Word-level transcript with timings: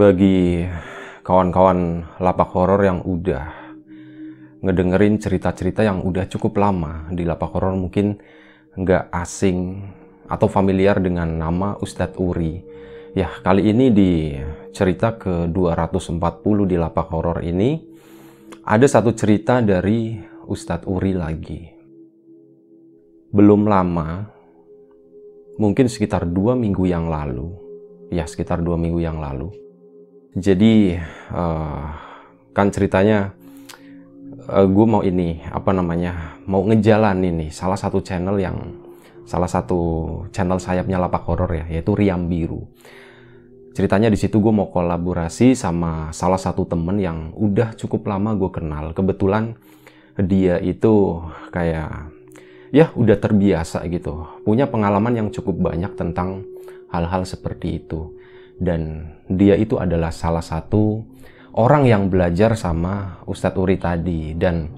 bagi 0.00 0.64
kawan-kawan 1.20 2.08
lapak 2.24 2.56
horor 2.56 2.80
yang 2.80 3.04
udah 3.04 3.52
ngedengerin 4.64 5.20
cerita-cerita 5.20 5.84
yang 5.84 6.00
udah 6.00 6.24
cukup 6.24 6.56
lama 6.56 7.12
di 7.12 7.28
lapak 7.28 7.52
horor 7.52 7.76
mungkin 7.76 8.16
nggak 8.80 9.12
asing 9.12 9.84
atau 10.24 10.48
familiar 10.48 11.04
dengan 11.04 11.28
nama 11.28 11.76
Ustadz 11.76 12.16
Uri. 12.16 12.64
Ya, 13.12 13.28
kali 13.44 13.68
ini 13.68 13.92
di 13.92 14.40
cerita 14.72 15.20
ke 15.20 15.44
240 15.52 16.16
di 16.64 16.80
lapak 16.80 17.12
horor 17.12 17.44
ini 17.44 17.76
ada 18.64 18.88
satu 18.88 19.12
cerita 19.12 19.60
dari 19.60 20.16
Ustadz 20.48 20.88
Uri 20.88 21.12
lagi. 21.12 21.60
Belum 23.36 23.68
lama, 23.68 24.24
mungkin 25.60 25.92
sekitar 25.92 26.24
dua 26.24 26.56
minggu 26.56 26.88
yang 26.88 27.12
lalu, 27.12 27.52
ya 28.08 28.24
sekitar 28.24 28.64
dua 28.64 28.80
minggu 28.80 29.02
yang 29.02 29.20
lalu, 29.20 29.69
jadi 30.30 31.02
uh, 31.34 31.90
kan 32.54 32.70
ceritanya 32.70 33.34
uh, 34.46 34.66
gue 34.66 34.86
mau 34.86 35.02
ini 35.02 35.42
apa 35.50 35.74
namanya 35.74 36.38
mau 36.46 36.62
ngejalan 36.62 37.18
ini 37.26 37.50
salah 37.50 37.74
satu 37.74 37.98
channel 37.98 38.38
yang 38.38 38.78
salah 39.26 39.50
satu 39.50 39.80
channel 40.30 40.62
sayapnya 40.62 41.02
lapak 41.02 41.26
horor 41.26 41.50
ya 41.50 41.66
yaitu 41.66 41.98
Riam 41.98 42.30
Biru. 42.30 42.62
Ceritanya 43.74 44.10
di 44.10 44.18
situ 44.18 44.42
gue 44.42 44.50
mau 44.50 44.70
kolaborasi 44.70 45.54
sama 45.54 46.10
salah 46.10 46.38
satu 46.38 46.66
temen 46.66 46.98
yang 46.98 47.30
udah 47.34 47.74
cukup 47.78 48.06
lama 48.10 48.34
gue 48.34 48.50
kenal. 48.50 48.90
Kebetulan 48.94 49.54
dia 50.14 50.58
itu 50.58 51.22
kayak 51.54 52.10
ya 52.70 52.90
udah 52.94 53.18
terbiasa 53.18 53.82
gitu, 53.90 54.26
punya 54.46 54.70
pengalaman 54.70 55.14
yang 55.14 55.28
cukup 55.34 55.58
banyak 55.58 55.90
tentang 55.98 56.46
hal-hal 56.90 57.26
seperti 57.26 57.82
itu 57.82 58.19
dan 58.60 59.08
dia 59.24 59.56
itu 59.56 59.80
adalah 59.80 60.12
salah 60.12 60.44
satu 60.44 61.00
orang 61.56 61.88
yang 61.88 62.12
belajar 62.12 62.52
sama 62.54 63.24
Ustadz 63.24 63.56
Uri 63.56 63.80
tadi. 63.80 64.36
Dan 64.36 64.68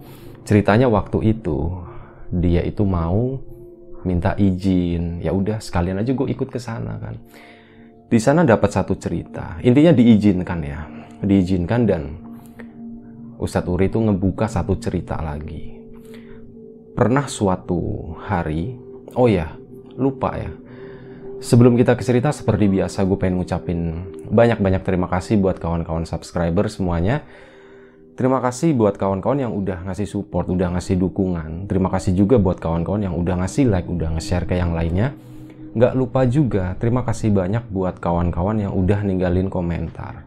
ceritanya 0.47 0.87
waktu 0.87 1.35
itu 1.35 1.83
dia 2.31 2.63
itu 2.63 2.87
mau 2.87 3.43
minta 4.07 4.39
izin. 4.39 5.19
Ya 5.19 5.35
udah 5.35 5.59
sekalian 5.59 5.99
aja 5.99 6.15
gue 6.15 6.29
ikut 6.31 6.49
ke 6.49 6.63
sana 6.63 6.97
kan. 7.03 7.19
Di 8.07 8.23
sana 8.23 8.47
dapat 8.47 8.71
satu 8.71 8.95
cerita. 8.95 9.59
Intinya 9.67 9.91
diizinkan 9.91 10.61
ya. 10.63 10.81
Diizinkan 11.19 11.83
dan 11.83 12.03
Ustadz 13.43 13.67
Uri 13.67 13.91
itu 13.91 13.99
ngebuka 13.99 14.47
satu 14.47 14.79
cerita 14.79 15.19
lagi. 15.19 15.75
Pernah 16.95 17.27
suatu 17.27 18.15
hari 18.23 18.79
oh 19.19 19.27
ya 19.27 19.59
lupa 19.99 20.39
ya 20.39 20.53
Sebelum 21.43 21.75
kita 21.75 21.99
ke 21.99 22.07
cerita, 22.07 22.31
seperti 22.31 22.71
biasa 22.71 23.03
gue 23.03 23.19
pengen 23.19 23.43
ngucapin 23.43 23.79
banyak-banyak 24.31 24.87
terima 24.87 25.11
kasih 25.11 25.43
buat 25.43 25.59
kawan-kawan 25.59 26.07
subscriber 26.07 26.71
semuanya. 26.71 27.27
Terima 28.15 28.39
kasih 28.39 28.79
buat 28.79 28.95
kawan-kawan 28.95 29.43
yang 29.43 29.51
udah 29.51 29.83
ngasih 29.91 30.07
support, 30.07 30.47
udah 30.47 30.79
ngasih 30.79 31.03
dukungan. 31.03 31.67
Terima 31.67 31.91
kasih 31.91 32.15
juga 32.15 32.39
buat 32.39 32.63
kawan-kawan 32.63 33.11
yang 33.11 33.19
udah 33.19 33.43
ngasih 33.43 33.67
like, 33.67 33.91
udah 33.91 34.15
nge-share 34.15 34.47
ke 34.47 34.55
yang 34.55 34.71
lainnya. 34.71 35.19
Nggak 35.75 35.99
lupa 35.99 36.23
juga, 36.31 36.79
terima 36.79 37.03
kasih 37.03 37.35
banyak 37.35 37.67
buat 37.75 37.99
kawan-kawan 37.99 38.63
yang 38.63 38.73
udah 38.79 39.03
ninggalin 39.03 39.51
komentar. 39.51 40.23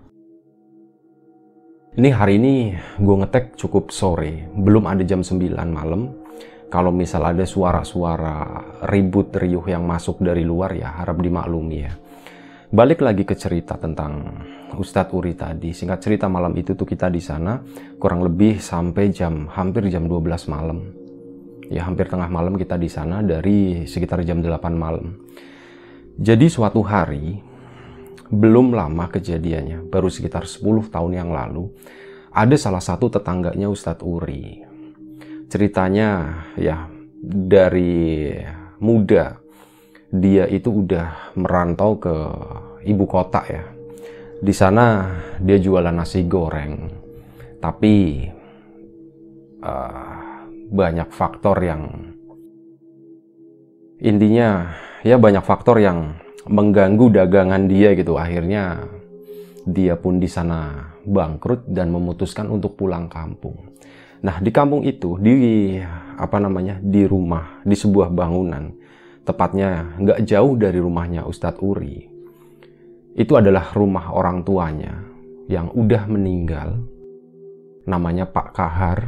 Ini 1.96 2.12
hari 2.12 2.44
ini 2.44 2.76
gue 3.00 3.16
ngetek 3.24 3.56
cukup 3.56 3.88
sore, 3.96 4.52
belum 4.52 4.84
ada 4.84 5.08
jam 5.08 5.24
9 5.24 5.48
malam 5.72 6.25
kalau 6.70 6.90
misal 6.90 7.22
ada 7.30 7.46
suara-suara 7.46 8.62
ribut 8.90 9.30
riuh 9.38 9.64
yang 9.70 9.86
masuk 9.86 10.22
dari 10.22 10.42
luar 10.42 10.74
ya 10.74 10.98
harap 10.98 11.22
dimaklumi 11.22 11.78
ya. 11.78 11.94
Balik 12.76 13.06
lagi 13.06 13.24
ke 13.24 13.38
cerita 13.38 13.78
tentang 13.78 14.42
Ustadz 14.76 15.14
Uri 15.14 15.38
tadi. 15.38 15.72
Singkat 15.72 16.00
cerita 16.02 16.26
malam 16.28 16.52
itu 16.58 16.74
tuh 16.74 16.84
kita 16.84 17.08
di 17.08 17.22
sana 17.22 17.62
kurang 18.02 18.26
lebih 18.26 18.60
sampai 18.60 19.14
jam 19.14 19.48
hampir 19.54 19.88
jam 19.88 20.10
12 20.10 20.52
malam. 20.52 20.84
Ya 21.70 21.86
hampir 21.86 22.10
tengah 22.10 22.28
malam 22.28 22.58
kita 22.58 22.76
di 22.76 22.90
sana 22.90 23.22
dari 23.22 23.86
sekitar 23.86 24.26
jam 24.26 24.42
8 24.42 24.76
malam. 24.76 25.16
Jadi 26.18 26.50
suatu 26.50 26.82
hari 26.82 27.40
belum 28.26 28.74
lama 28.74 29.06
kejadiannya, 29.14 29.86
baru 29.86 30.10
sekitar 30.10 30.50
10 30.50 30.90
tahun 30.90 31.12
yang 31.14 31.30
lalu, 31.30 31.70
ada 32.34 32.58
salah 32.58 32.82
satu 32.82 33.08
tetangganya 33.14 33.70
Ustadz 33.70 34.02
Uri 34.02 34.65
ceritanya 35.50 36.42
ya 36.58 36.90
dari 37.26 38.34
muda 38.82 39.40
dia 40.14 40.48
itu 40.48 40.86
udah 40.86 41.36
merantau 41.36 41.98
ke 42.00 42.16
ibu 42.88 43.06
kota 43.10 43.42
ya. 43.50 43.64
Di 44.40 44.54
sana 44.54 45.10
dia 45.42 45.58
jualan 45.58 45.96
nasi 45.96 46.24
goreng. 46.28 46.92
Tapi 47.60 47.96
uh, 49.64 50.46
banyak 50.70 51.10
faktor 51.10 51.58
yang 51.66 51.82
intinya 54.00 54.76
ya 55.02 55.18
banyak 55.18 55.42
faktor 55.42 55.82
yang 55.82 56.20
mengganggu 56.46 57.10
dagangan 57.10 57.66
dia 57.66 57.98
gitu. 57.98 58.16
Akhirnya 58.22 58.86
dia 59.66 59.98
pun 59.98 60.22
di 60.22 60.30
sana 60.30 60.94
bangkrut 61.02 61.66
dan 61.66 61.90
memutuskan 61.90 62.54
untuk 62.54 62.78
pulang 62.78 63.10
kampung. 63.10 63.74
Nah, 64.24 64.40
di 64.40 64.52
kampung 64.54 64.88
itu, 64.88 65.20
di 65.20 65.76
apa 66.16 66.38
namanya, 66.40 66.80
di 66.80 67.04
rumah, 67.04 67.60
di 67.68 67.76
sebuah 67.76 68.14
bangunan, 68.14 68.72
tepatnya 69.28 69.98
nggak 70.00 70.24
jauh 70.24 70.56
dari 70.56 70.80
rumahnya 70.80 71.28
Ustadz 71.28 71.60
Uri, 71.60 72.08
itu 73.16 73.34
adalah 73.36 73.74
rumah 73.76 74.14
orang 74.14 74.44
tuanya 74.46 75.04
yang 75.52 75.70
udah 75.74 76.08
meninggal, 76.08 76.80
namanya 77.86 78.26
Pak 78.30 78.48
Kahar, 78.56 79.00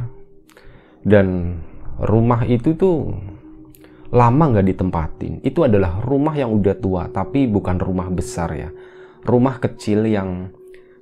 dan 1.02 1.58
rumah 1.98 2.46
itu 2.46 2.74
tuh 2.78 3.14
lama 4.14 4.44
nggak 4.54 4.68
ditempatin. 4.70 5.32
Itu 5.42 5.66
adalah 5.66 6.00
rumah 6.00 6.34
yang 6.36 6.54
udah 6.54 6.74
tua, 6.78 7.10
tapi 7.10 7.44
bukan 7.50 7.76
rumah 7.80 8.08
besar 8.08 8.54
ya, 8.54 8.70
rumah 9.26 9.58
kecil 9.60 10.06
yang 10.08 10.52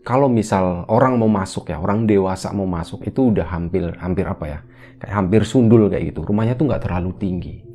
kalau 0.07 0.31
misal 0.31 0.87
orang 0.87 1.19
mau 1.19 1.27
masuk 1.27 1.67
ya, 1.67 1.83
orang 1.83 2.07
dewasa 2.07 2.55
mau 2.55 2.63
masuk 2.63 3.03
itu 3.11 3.35
udah 3.35 3.43
hampir 3.51 3.91
hampir 3.99 4.23
apa 4.23 4.45
ya? 4.47 4.59
Kayak 5.03 5.15
hampir 5.19 5.43
sundul 5.43 5.91
kayak 5.91 6.15
gitu. 6.15 6.23
Rumahnya 6.23 6.55
tuh 6.55 6.71
nggak 6.71 6.87
terlalu 6.87 7.11
tinggi. 7.19 7.67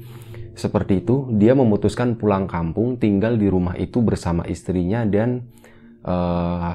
Seperti 0.56 1.04
itu, 1.04 1.28
dia 1.36 1.52
memutuskan 1.52 2.16
pulang 2.16 2.48
kampung, 2.48 2.96
tinggal 2.96 3.36
di 3.36 3.52
rumah 3.52 3.76
itu 3.76 4.00
bersama 4.00 4.48
istrinya 4.48 5.04
dan 5.04 5.44
uh, 6.08 6.72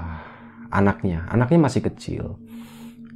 anaknya. 0.69 1.25
Anaknya 1.32 1.73
masih 1.73 1.88
kecil. 1.88 2.37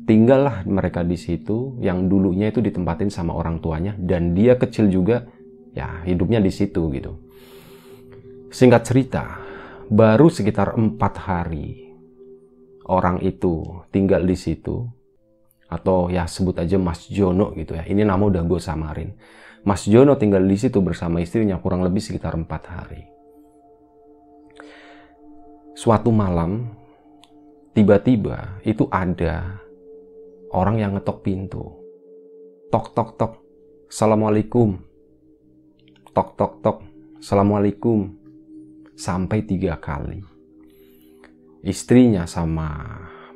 Tinggallah 0.09 0.65
mereka 0.65 1.05
di 1.05 1.21
situ, 1.21 1.77
yang 1.85 2.09
dulunya 2.09 2.49
itu 2.49 2.65
ditempatin 2.65 3.13
sama 3.13 3.37
orang 3.37 3.61
tuanya, 3.61 3.93
dan 4.01 4.33
dia 4.33 4.57
kecil 4.57 4.89
juga, 4.89 5.29
ya 5.77 6.01
hidupnya 6.09 6.41
di 6.41 6.49
situ 6.49 6.89
gitu. 6.89 7.21
Singkat 8.49 8.83
cerita, 8.89 9.25
baru 9.93 10.33
sekitar 10.33 10.75
empat 10.75 11.15
hari 11.21 11.90
orang 12.91 13.23
itu 13.23 13.87
tinggal 13.95 14.27
di 14.27 14.35
situ 14.35 14.83
atau 15.71 16.11
ya 16.11 16.27
sebut 16.27 16.59
aja 16.59 16.75
Mas 16.83 17.07
Jono 17.07 17.55
gitu 17.55 17.79
ya. 17.79 17.87
Ini 17.87 18.03
nama 18.03 18.27
udah 18.27 18.43
gue 18.43 18.59
samarin. 18.59 19.15
Mas 19.63 19.87
Jono 19.87 20.19
tinggal 20.19 20.43
di 20.43 20.59
situ 20.59 20.83
bersama 20.83 21.23
istrinya 21.23 21.63
kurang 21.63 21.87
lebih 21.87 22.03
sekitar 22.03 22.35
empat 22.35 22.63
hari. 22.67 23.07
Suatu 25.79 26.11
malam, 26.11 26.75
tiba-tiba 27.73 28.61
itu 28.67 28.91
ada 28.91 29.63
orang 30.51 30.83
yang 30.83 30.99
ngetok 30.99 31.23
pintu. 31.23 31.63
Tok 32.75 32.91
tok 32.93 33.15
tok, 33.15 33.33
assalamualaikum. 33.87 34.75
Tok 36.11 36.35
tok 36.35 36.53
tok, 36.61 36.79
assalamualaikum. 37.23 38.19
Sampai 38.99 39.47
tiga 39.47 39.81
kali 39.81 40.30
istrinya 41.65 42.25
sama 42.25 42.69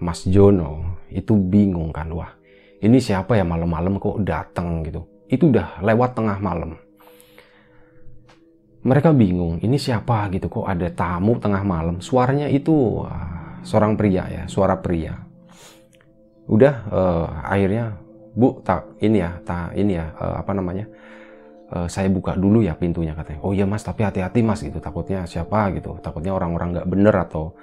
Mas 0.00 0.24
Jono 0.24 1.02
itu 1.12 1.36
bingung 1.36 1.92
kan 1.92 2.10
wah 2.12 2.32
ini 2.84 3.00
siapa 3.00 3.36
ya 3.38 3.44
malam-malam 3.48 3.96
kok 3.96 4.20
datang 4.20 4.84
gitu 4.84 5.08
Itu 5.24 5.48
udah 5.50 5.80
lewat 5.80 6.14
tengah 6.14 6.36
malam. 6.38 6.76
Mereka 8.84 9.16
bingung, 9.16 9.56
ini 9.64 9.80
siapa 9.80 10.28
gitu 10.28 10.52
kok 10.52 10.68
ada 10.68 10.92
tamu 10.92 11.40
tengah 11.40 11.64
malam. 11.64 12.04
Suaranya 12.04 12.52
itu 12.52 13.00
uh, 13.00 13.64
seorang 13.64 13.96
pria 13.96 14.28
ya, 14.28 14.42
suara 14.44 14.76
pria. 14.76 15.16
Udah 16.44 16.74
uh, 16.92 17.26
akhirnya 17.48 17.96
Bu, 18.36 18.60
tak 18.60 19.00
ini 19.00 19.24
ya, 19.24 19.40
tak 19.40 19.72
ini 19.72 19.96
ya, 19.96 20.12
uh, 20.20 20.36
apa 20.44 20.52
namanya? 20.52 20.84
Uh, 21.72 21.88
saya 21.88 22.12
buka 22.12 22.36
dulu 22.36 22.60
ya 22.60 22.76
pintunya 22.76 23.16
katanya. 23.16 23.40
Oh 23.40 23.56
iya 23.56 23.64
Mas, 23.64 23.80
tapi 23.80 24.04
hati-hati 24.04 24.44
Mas 24.44 24.60
gitu. 24.60 24.76
Takutnya 24.76 25.24
siapa 25.24 25.72
gitu. 25.72 25.96
Takutnya 26.04 26.36
orang-orang 26.36 26.76
nggak 26.76 26.88
bener 26.92 27.14
atau 27.16 27.56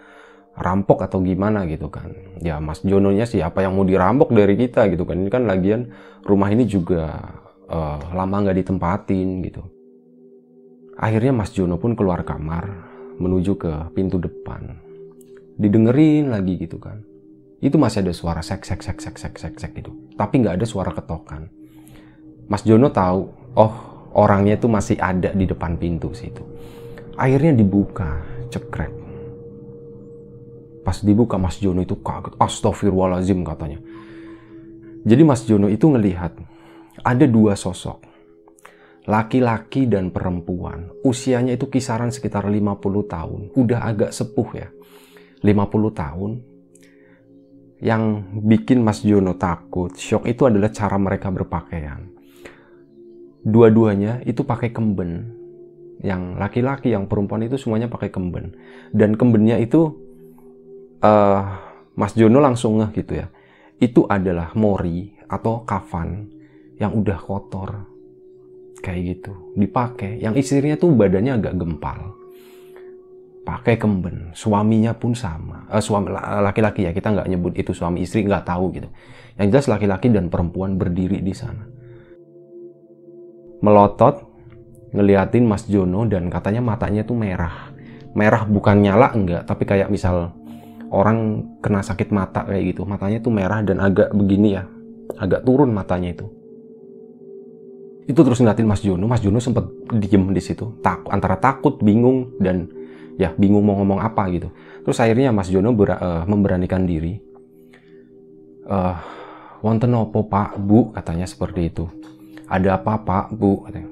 rampok 0.57 1.07
atau 1.07 1.23
gimana 1.23 1.63
gitu 1.67 1.87
kan. 1.87 2.11
Ya 2.43 2.59
Mas 2.59 2.83
Jononya 2.83 3.23
siapa 3.23 3.63
yang 3.63 3.77
mau 3.77 3.87
dirampok 3.87 4.35
dari 4.35 4.59
kita 4.59 4.91
gitu 4.91 5.07
kan. 5.07 5.19
Ini 5.21 5.29
kan 5.31 5.47
lagian 5.47 5.91
rumah 6.27 6.51
ini 6.51 6.67
juga 6.67 7.15
uh, 7.71 7.99
lama 8.11 8.35
nggak 8.43 8.57
ditempatin 8.63 9.27
gitu. 9.47 9.63
Akhirnya 10.99 11.33
Mas 11.33 11.55
Jono 11.55 11.79
pun 11.79 11.95
keluar 11.95 12.21
kamar 12.27 12.67
menuju 13.17 13.57
ke 13.57 13.71
pintu 13.95 14.19
depan. 14.19 14.75
Didengerin 15.55 16.29
lagi 16.33 16.59
gitu 16.59 16.77
kan. 16.77 17.01
Itu 17.61 17.77
masih 17.77 18.01
ada 18.01 18.13
suara 18.13 18.41
sek 18.41 18.65
sek 18.65 18.81
sek 18.81 18.99
sek 18.99 19.17
sek 19.17 19.35
sek 19.37 19.55
sek 19.57 19.71
gitu. 19.77 19.93
Tapi 20.17 20.41
nggak 20.41 20.61
ada 20.61 20.65
suara 20.67 20.91
ketokan. 20.91 21.47
Mas 22.51 22.67
Jono 22.67 22.91
tahu, 22.91 23.31
oh 23.55 23.73
orangnya 24.11 24.59
itu 24.59 24.67
masih 24.67 24.99
ada 24.99 25.31
di 25.31 25.47
depan 25.47 25.79
pintu 25.79 26.11
situ. 26.11 26.43
Akhirnya 27.15 27.55
dibuka, 27.55 28.19
cekrek 28.51 29.00
Pas 30.81 30.97
dibuka 31.05 31.37
Mas 31.37 31.61
Jono 31.61 31.85
itu 31.85 31.97
kaget. 32.01 32.33
Astagfirullahaladzim 32.41 33.45
katanya. 33.45 33.79
Jadi 35.01 35.21
Mas 35.25 35.45
Jono 35.45 35.69
itu 35.69 35.89
ngelihat 35.89 36.33
ada 37.01 37.25
dua 37.25 37.57
sosok. 37.57 38.09
Laki-laki 39.09 39.89
dan 39.89 40.13
perempuan. 40.13 40.93
Usianya 41.01 41.57
itu 41.57 41.65
kisaran 41.73 42.13
sekitar 42.13 42.45
50 42.45 42.77
tahun. 43.09 43.41
Udah 43.57 43.81
agak 43.81 44.13
sepuh 44.13 44.49
ya. 44.53 44.69
50 45.41 45.89
tahun. 45.93 46.31
Yang 47.81 48.03
bikin 48.45 48.85
Mas 48.85 49.01
Jono 49.01 49.33
takut, 49.41 49.97
shock 49.97 50.29
itu 50.29 50.45
adalah 50.45 50.69
cara 50.69 51.01
mereka 51.01 51.33
berpakaian. 51.33 52.13
Dua-duanya 53.41 54.21
itu 54.21 54.45
pakai 54.45 54.69
kemben. 54.69 55.33
Yang 56.05 56.21
laki-laki, 56.37 56.93
yang 56.93 57.09
perempuan 57.09 57.41
itu 57.41 57.57
semuanya 57.57 57.89
pakai 57.89 58.13
kemben. 58.13 58.53
Dan 58.93 59.17
kembennya 59.17 59.57
itu 59.57 59.97
uh, 61.01 61.41
Mas 61.97 62.13
Jono 62.15 62.39
langsung 62.39 62.79
ngeh 62.79 62.91
gitu 62.95 63.13
ya. 63.19 63.27
Itu 63.81 64.05
adalah 64.05 64.53
mori 64.53 65.11
atau 65.25 65.65
kafan 65.65 66.29
yang 66.77 66.93
udah 66.95 67.19
kotor. 67.19 67.71
Kayak 68.81 69.01
gitu. 69.17 69.33
Dipakai. 69.53 70.21
Yang 70.21 70.41
istrinya 70.41 70.77
tuh 70.77 70.93
badannya 70.93 71.37
agak 71.37 71.53
gempal. 71.57 72.17
Pakai 73.45 73.77
kemben. 73.77 74.33
Suaminya 74.33 74.93
pun 74.97 75.13
sama. 75.13 75.69
Uh, 75.69 75.81
suami 75.81 76.09
laki-laki 76.13 76.89
ya. 76.89 76.91
Kita 76.93 77.13
nggak 77.13 77.29
nyebut 77.29 77.53
itu 77.57 77.73
suami 77.73 78.01
istri. 78.01 78.25
nggak 78.25 78.45
tahu 78.49 78.73
gitu. 78.73 78.89
Yang 79.37 79.47
jelas 79.53 79.67
laki-laki 79.77 80.09
dan 80.09 80.29
perempuan 80.33 80.77
berdiri 80.77 81.21
di 81.21 81.33
sana. 81.33 81.65
Melotot. 83.61 84.29
Ngeliatin 84.91 85.47
Mas 85.47 85.63
Jono 85.71 86.03
dan 86.03 86.27
katanya 86.27 86.59
matanya 86.59 87.05
tuh 87.07 87.15
merah. 87.15 87.71
Merah 88.11 88.43
bukan 88.43 88.81
nyala 88.81 89.13
enggak. 89.15 89.47
Tapi 89.47 89.63
kayak 89.63 89.87
misal 89.87 90.35
orang 90.91 91.47
kena 91.63 91.79
sakit 91.81 92.11
mata 92.11 92.43
kayak 92.43 92.75
gitu. 92.75 92.83
Matanya 92.83 93.23
tuh 93.23 93.31
merah 93.31 93.63
dan 93.63 93.79
agak 93.79 94.11
begini 94.11 94.59
ya. 94.59 94.67
Agak 95.15 95.47
turun 95.47 95.71
matanya 95.71 96.11
itu. 96.11 96.27
Itu 98.05 98.27
terus 98.27 98.43
ngeliatin 98.43 98.67
Mas 98.67 98.83
Jono. 98.83 99.07
Mas 99.07 99.23
Jono 99.23 99.39
sempat 99.39 99.65
diem 99.95 100.35
di 100.35 100.41
situ. 100.43 100.75
Tak 100.83 101.07
antara 101.07 101.39
takut 101.39 101.79
bingung 101.79 102.35
dan 102.43 102.67
ya 103.15 103.31
bingung 103.39 103.63
mau 103.63 103.79
ngomong 103.79 104.03
apa 104.03 104.27
gitu. 104.35 104.51
Terus 104.83 104.99
akhirnya 104.99 105.31
Mas 105.31 105.47
Jono 105.47 105.71
ber, 105.71 105.95
uh, 105.95 106.23
memberanikan 106.27 106.83
diri. 106.83 107.15
Uh, 108.67 108.95
wonten 109.63 109.95
opo 109.95 110.27
pak? 110.27 110.59
Bu 110.59 110.91
katanya 110.91 111.23
seperti 111.23 111.71
itu. 111.71 111.87
Ada 112.51 112.83
apa 112.83 112.99
pak? 112.99 113.25
Bu 113.31 113.63
katanya. 113.63 113.89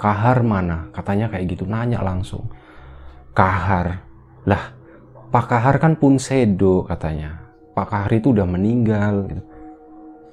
Kahar 0.00 0.40
mana? 0.40 0.88
Katanya 0.96 1.28
kayak 1.28 1.44
gitu. 1.56 1.68
Nanya 1.68 2.00
langsung. 2.00 2.48
Kahar. 3.36 4.00
Lah 4.48 4.76
Pak 5.26 5.44
Kahar 5.50 5.76
kan 5.82 5.98
pun 5.98 6.16
sedo 6.22 6.86
katanya. 6.86 7.50
Pak 7.74 7.86
Kahar 7.90 8.12
itu 8.14 8.30
udah 8.30 8.46
meninggal. 8.46 9.26
Gitu. 9.26 9.42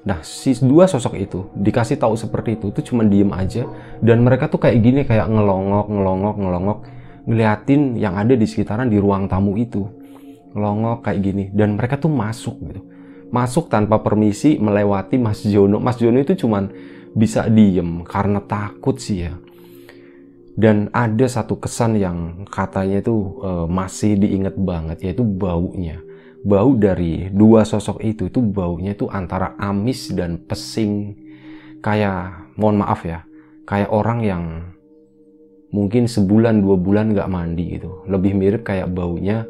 Nah, 0.04 0.20
si 0.22 0.52
dua 0.60 0.86
sosok 0.86 1.16
itu 1.16 1.40
dikasih 1.56 1.96
tahu 1.96 2.14
seperti 2.20 2.60
itu, 2.60 2.70
itu 2.76 2.94
cuma 2.94 3.08
diem 3.08 3.32
aja. 3.34 3.66
Dan 4.04 4.22
mereka 4.22 4.52
tuh 4.52 4.62
kayak 4.62 4.78
gini, 4.84 5.02
kayak 5.08 5.32
ngelongok, 5.32 5.88
ngelongok, 5.90 6.36
ngelongok. 6.38 6.80
Ngeliatin 7.24 7.96
yang 7.96 8.20
ada 8.20 8.36
di 8.36 8.44
sekitaran 8.44 8.92
di 8.92 9.00
ruang 9.00 9.32
tamu 9.32 9.56
itu. 9.56 9.88
Ngelongok 10.54 11.08
kayak 11.08 11.20
gini. 11.24 11.46
Dan 11.56 11.80
mereka 11.80 11.98
tuh 11.98 12.12
masuk 12.12 12.60
gitu. 12.70 12.82
Masuk 13.34 13.72
tanpa 13.72 13.98
permisi 14.04 14.62
melewati 14.62 15.18
Mas 15.18 15.42
Jono. 15.42 15.82
Mas 15.82 15.98
Jono 15.98 16.22
itu 16.22 16.38
cuma 16.38 16.70
bisa 17.14 17.46
diem 17.46 18.02
karena 18.06 18.42
takut 18.42 18.98
sih 18.98 19.30
ya 19.30 19.38
dan 20.54 20.94
ada 20.94 21.26
satu 21.26 21.58
kesan 21.58 21.98
yang 21.98 22.46
katanya 22.46 23.02
itu 23.02 23.42
uh, 23.42 23.66
masih 23.66 24.22
diingat 24.22 24.54
banget 24.54 24.98
yaitu 25.02 25.26
baunya. 25.26 25.98
Bau 26.44 26.76
dari 26.76 27.32
dua 27.32 27.64
sosok 27.64 28.04
itu 28.04 28.28
itu 28.28 28.44
baunya 28.44 28.94
itu 28.94 29.10
antara 29.10 29.58
amis 29.58 30.14
dan 30.14 30.38
pesing. 30.46 31.18
Kayak 31.84 32.54
mohon 32.56 32.80
maaf 32.80 33.04
ya 33.04 33.26
kayak 33.64 33.90
orang 33.92 34.20
yang 34.24 34.44
mungkin 35.74 36.06
sebulan 36.06 36.62
dua 36.62 36.78
bulan 36.78 37.18
nggak 37.18 37.32
mandi 37.32 37.82
gitu. 37.82 38.06
Lebih 38.06 38.38
mirip 38.38 38.62
kayak 38.62 38.94
baunya 38.94 39.50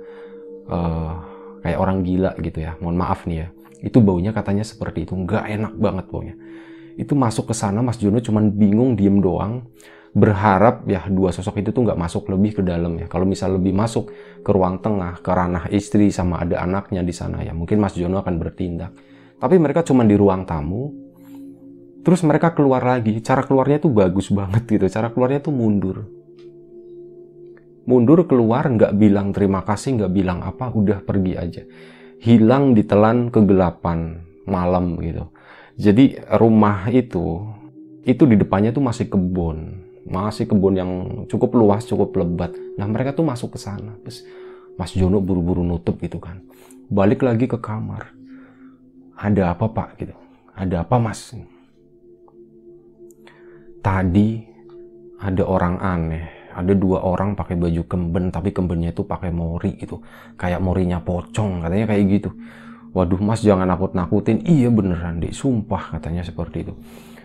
uh, 0.71 1.19
kayak 1.67 1.79
orang 1.83 2.05
gila 2.07 2.31
gitu 2.39 2.63
ya. 2.63 2.79
Mohon 2.79 2.97
maaf 2.97 3.27
nih 3.27 3.37
ya. 3.43 3.47
Itu 3.83 3.99
baunya 3.99 4.31
katanya 4.31 4.63
seperti 4.63 5.03
itu. 5.03 5.19
Nggak 5.19 5.43
enak 5.51 5.73
banget 5.75 6.05
baunya. 6.07 6.35
Itu 6.95 7.17
masuk 7.17 7.51
ke 7.51 7.55
sana 7.57 7.83
Mas 7.83 7.99
Juno 7.99 8.21
cuman 8.23 8.53
bingung 8.53 8.95
diem 8.95 9.19
doang 9.19 9.67
berharap 10.13 10.85
ya 10.85 11.09
dua 11.09 11.33
sosok 11.33 11.65
itu 11.65 11.73
tuh 11.73 11.89
nggak 11.89 11.97
masuk 11.97 12.29
lebih 12.29 12.61
ke 12.61 12.61
dalam 12.61 12.93
ya. 13.01 13.09
Kalau 13.09 13.25
misal 13.25 13.57
lebih 13.57 13.73
masuk 13.73 14.13
ke 14.45 14.49
ruang 14.53 14.77
tengah, 14.77 15.17
ke 15.19 15.31
ranah 15.33 15.65
istri 15.73 16.13
sama 16.13 16.45
ada 16.45 16.61
anaknya 16.61 17.01
di 17.01 17.13
sana 17.13 17.41
ya, 17.41 17.51
mungkin 17.51 17.81
Mas 17.81 17.97
Jono 17.97 18.21
akan 18.21 18.37
bertindak. 18.37 18.93
Tapi 19.41 19.57
mereka 19.57 19.81
cuma 19.81 20.05
di 20.05 20.13
ruang 20.13 20.45
tamu, 20.45 20.93
terus 22.05 22.21
mereka 22.21 22.53
keluar 22.53 22.85
lagi. 22.85 23.19
Cara 23.25 23.41
keluarnya 23.43 23.81
tuh 23.81 23.91
bagus 23.91 24.29
banget 24.29 24.63
gitu. 24.69 24.85
Cara 24.87 25.09
keluarnya 25.09 25.41
tuh 25.43 25.51
mundur. 25.51 26.05
Mundur 27.83 28.23
keluar 28.29 28.63
nggak 28.63 28.95
bilang 28.95 29.35
terima 29.35 29.65
kasih, 29.65 29.99
nggak 29.99 30.13
bilang 30.13 30.39
apa, 30.45 30.71
udah 30.71 31.03
pergi 31.03 31.33
aja. 31.35 31.63
Hilang 32.23 32.71
ditelan 32.71 33.27
kegelapan 33.33 34.23
malam 34.47 34.95
gitu. 35.03 35.27
Jadi 35.75 36.21
rumah 36.39 36.87
itu 36.93 37.43
itu 38.05 38.23
di 38.27 38.35
depannya 38.39 38.71
tuh 38.71 38.83
masih 38.83 39.11
kebun 39.11 39.82
masih 40.03 40.47
kebun 40.47 40.75
yang 40.75 40.91
cukup 41.31 41.55
luas, 41.55 41.87
cukup 41.87 42.15
lebat. 42.19 42.51
Nah 42.75 42.87
mereka 42.87 43.15
tuh 43.15 43.23
masuk 43.23 43.55
ke 43.55 43.59
sana. 43.59 43.95
Terus 44.03 44.27
Mas 44.75 44.91
Jono 44.91 45.23
buru-buru 45.23 45.63
nutup 45.63 45.99
gitu 46.03 46.19
kan. 46.19 46.43
Balik 46.91 47.23
lagi 47.23 47.47
ke 47.47 47.55
kamar. 47.57 48.11
Ada 49.15 49.55
apa 49.55 49.71
pak 49.71 49.95
gitu? 50.01 50.15
Ada 50.53 50.83
apa 50.83 50.99
mas? 50.99 51.31
Tadi 53.79 54.43
ada 55.23 55.43
orang 55.47 55.75
aneh. 55.79 56.25
Ada 56.53 56.77
dua 56.77 57.01
orang 57.01 57.33
pakai 57.33 57.57
baju 57.57 57.81
kemben, 57.89 58.29
tapi 58.29 58.53
kembennya 58.53 58.93
itu 58.93 59.01
pakai 59.01 59.33
mori 59.33 59.73
gitu. 59.73 60.05
Kayak 60.37 60.61
morinya 60.61 61.01
pocong, 61.01 61.65
katanya 61.65 61.89
kayak 61.89 62.03
gitu. 62.13 62.29
Waduh 62.93 63.17
mas 63.17 63.41
jangan 63.41 63.65
nakut-nakutin. 63.65 64.45
Iya 64.45 64.69
beneran 64.69 65.17
deh, 65.17 65.33
sumpah 65.33 65.97
katanya 65.97 66.21
seperti 66.21 66.69
itu. 66.69 66.73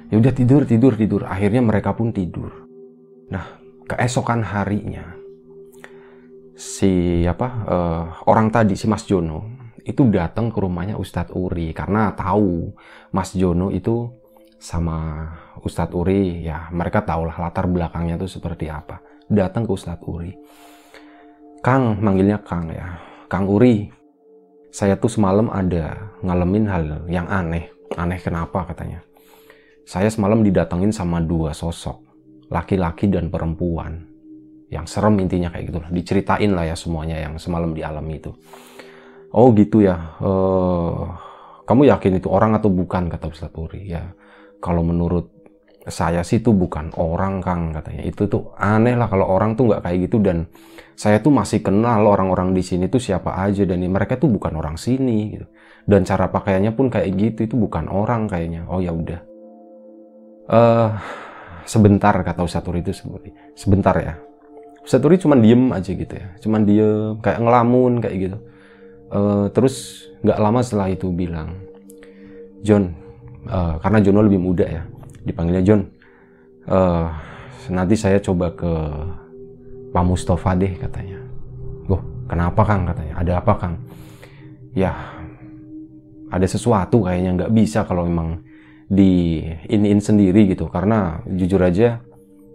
Ya 0.09 0.17
udah 0.17 0.33
tidur, 0.33 0.65
tidur, 0.65 0.97
tidur. 0.97 1.29
Akhirnya 1.29 1.61
mereka 1.61 1.93
pun 1.93 2.09
tidur 2.09 2.68
Nah, 3.29 3.45
keesokan 3.89 4.45
harinya 4.45 5.19
si 6.59 7.23
apa 7.23 7.49
uh, 7.71 8.05
orang 8.27 8.51
tadi 8.51 8.75
si 8.75 8.91
Mas 8.91 9.07
Jono 9.07 9.47
itu 9.87 10.03
datang 10.11 10.51
ke 10.51 10.59
rumahnya 10.59 10.99
Ustadz 10.99 11.31
Uri 11.31 11.71
karena 11.71 12.11
tahu 12.19 12.75
Mas 13.15 13.31
Jono 13.33 13.71
itu 13.71 14.11
sama 14.59 15.31
Ustadz 15.63 15.95
Uri 15.95 16.43
ya 16.43 16.67
mereka 16.75 17.07
tahulah 17.07 17.39
latar 17.39 17.71
belakangnya 17.71 18.19
itu 18.19 18.27
seperti 18.27 18.67
apa. 18.69 18.99
Datang 19.31 19.65
ke 19.65 19.73
Ustadz 19.73 20.03
Uri. 20.03 20.35
Kang 21.63 22.03
manggilnya 22.03 22.43
Kang 22.43 22.69
ya. 22.75 22.99
Kang 23.31 23.47
Uri 23.47 23.89
saya 24.75 24.99
tuh 24.99 25.09
semalam 25.09 25.49
ada 25.49 26.11
ngalamin 26.27 26.67
hal 26.69 26.85
yang 27.07 27.31
aneh. 27.31 27.71
Aneh 27.97 28.21
kenapa? 28.21 28.67
katanya. 28.69 29.01
Saya 29.89 30.13
semalam 30.13 30.45
didatengin 30.45 30.93
sama 30.93 31.25
dua 31.25 31.57
sosok 31.57 32.08
laki-laki 32.49 33.09
dan 33.09 33.29
perempuan. 33.33 34.05
Yang 34.69 34.87
serem 34.93 35.17
intinya 35.17 35.49
kayak 35.49 35.73
gitu 35.73 35.81
diceritain 35.89 36.53
lah 36.53 36.69
ya 36.69 36.77
semuanya 36.77 37.17
yang 37.17 37.41
semalam 37.41 37.73
di 37.73 37.81
alam 37.81 38.05
itu. 38.13 38.33
Oh 39.33 39.53
gitu 39.57 39.85
ya. 39.85 40.17
Uh, 40.21 41.09
kamu 41.65 41.89
yakin 41.93 42.21
itu 42.21 42.29
orang 42.29 42.57
atau 42.57 42.69
bukan? 42.73 43.09
Kata 43.09 43.29
Ustaz 43.29 43.53
Uri 43.57 43.93
ya 43.93 44.13
kalau 44.61 44.85
menurut 44.85 45.33
saya 45.89 46.21
sih 46.21 46.45
tuh 46.45 46.53
bukan 46.53 46.93
orang 47.01 47.41
Kang 47.41 47.73
katanya. 47.73 48.05
Itu 48.05 48.29
tuh 48.29 48.53
aneh 48.61 48.93
lah 48.93 49.09
kalau 49.09 49.25
orang 49.29 49.57
tuh 49.57 49.73
nggak 49.73 49.89
kayak 49.89 49.99
gitu. 50.09 50.21
Dan 50.21 50.49
saya 50.93 51.21
tuh 51.25 51.33
masih 51.33 51.65
kenal 51.65 52.05
orang-orang 52.05 52.53
di 52.53 52.61
sini 52.61 52.93
tuh 52.93 53.01
siapa 53.01 53.41
aja. 53.41 53.65
Dan 53.65 53.85
mereka 53.89 54.21
tuh 54.21 54.29
bukan 54.29 54.53
orang 54.57 54.77
sini 54.77 55.33
gitu. 55.33 55.47
Dan 55.89 56.05
cara 56.05 56.29
pakaiannya 56.29 56.77
pun 56.77 56.93
kayak 56.93 57.09
gitu. 57.17 57.39
Itu 57.49 57.57
bukan 57.57 57.89
orang 57.89 58.29
kayaknya. 58.29 58.69
Oh 58.69 58.85
ya 58.85 58.93
udah. 58.93 59.21
Eh 60.49 60.57
uh, 60.57 60.93
sebentar 61.69 62.17
kata 62.17 62.41
Ustadz 62.41 62.73
itu 62.73 62.91
seperti 62.97 63.31
sebentar 63.53 63.93
ya. 64.01 64.17
Ustadz 64.81 65.21
cuma 65.21 65.37
diem 65.37 65.69
aja 65.77 65.93
gitu 65.93 66.15
ya. 66.17 66.33
Cuman 66.41 66.65
diem 66.65 67.21
kayak 67.21 67.45
ngelamun 67.45 68.01
kayak 68.01 68.17
gitu. 68.17 68.39
Uh, 69.09 69.47
terus 69.53 70.09
nggak 70.25 70.41
lama 70.41 70.61
setelah 70.65 70.89
itu 70.93 71.09
bilang, 71.13 71.57
John, 72.61 72.93
uh, 73.49 73.77
karena 73.81 73.99
Jono 74.05 74.21
lebih 74.25 74.41
muda 74.41 74.67
ya 74.69 74.83
dipanggilnya 75.25 75.65
John 75.65 75.83
uh, 76.69 77.09
nanti 77.69 77.95
saya 77.97 78.21
coba 78.21 78.53
ke 78.57 78.73
Pak 79.93 80.05
Mustafa 80.05 80.57
deh 80.57 80.73
katanya 80.77 81.21
Loh 81.89 82.01
kenapa 82.29 82.65
Kang 82.65 82.89
katanya 82.89 83.15
ada 83.21 83.33
apa 83.41 83.53
Kang 83.57 83.75
ya 84.73 84.93
ada 86.29 86.47
sesuatu 86.49 87.05
kayaknya 87.09 87.45
nggak 87.45 87.53
bisa 87.53 87.85
kalau 87.89 88.05
memang 88.05 88.41
di 88.89 89.45
in 89.69 90.01
sendiri 90.01 90.49
gitu 90.49 90.73
karena 90.73 91.21
jujur 91.29 91.61
aja 91.61 92.01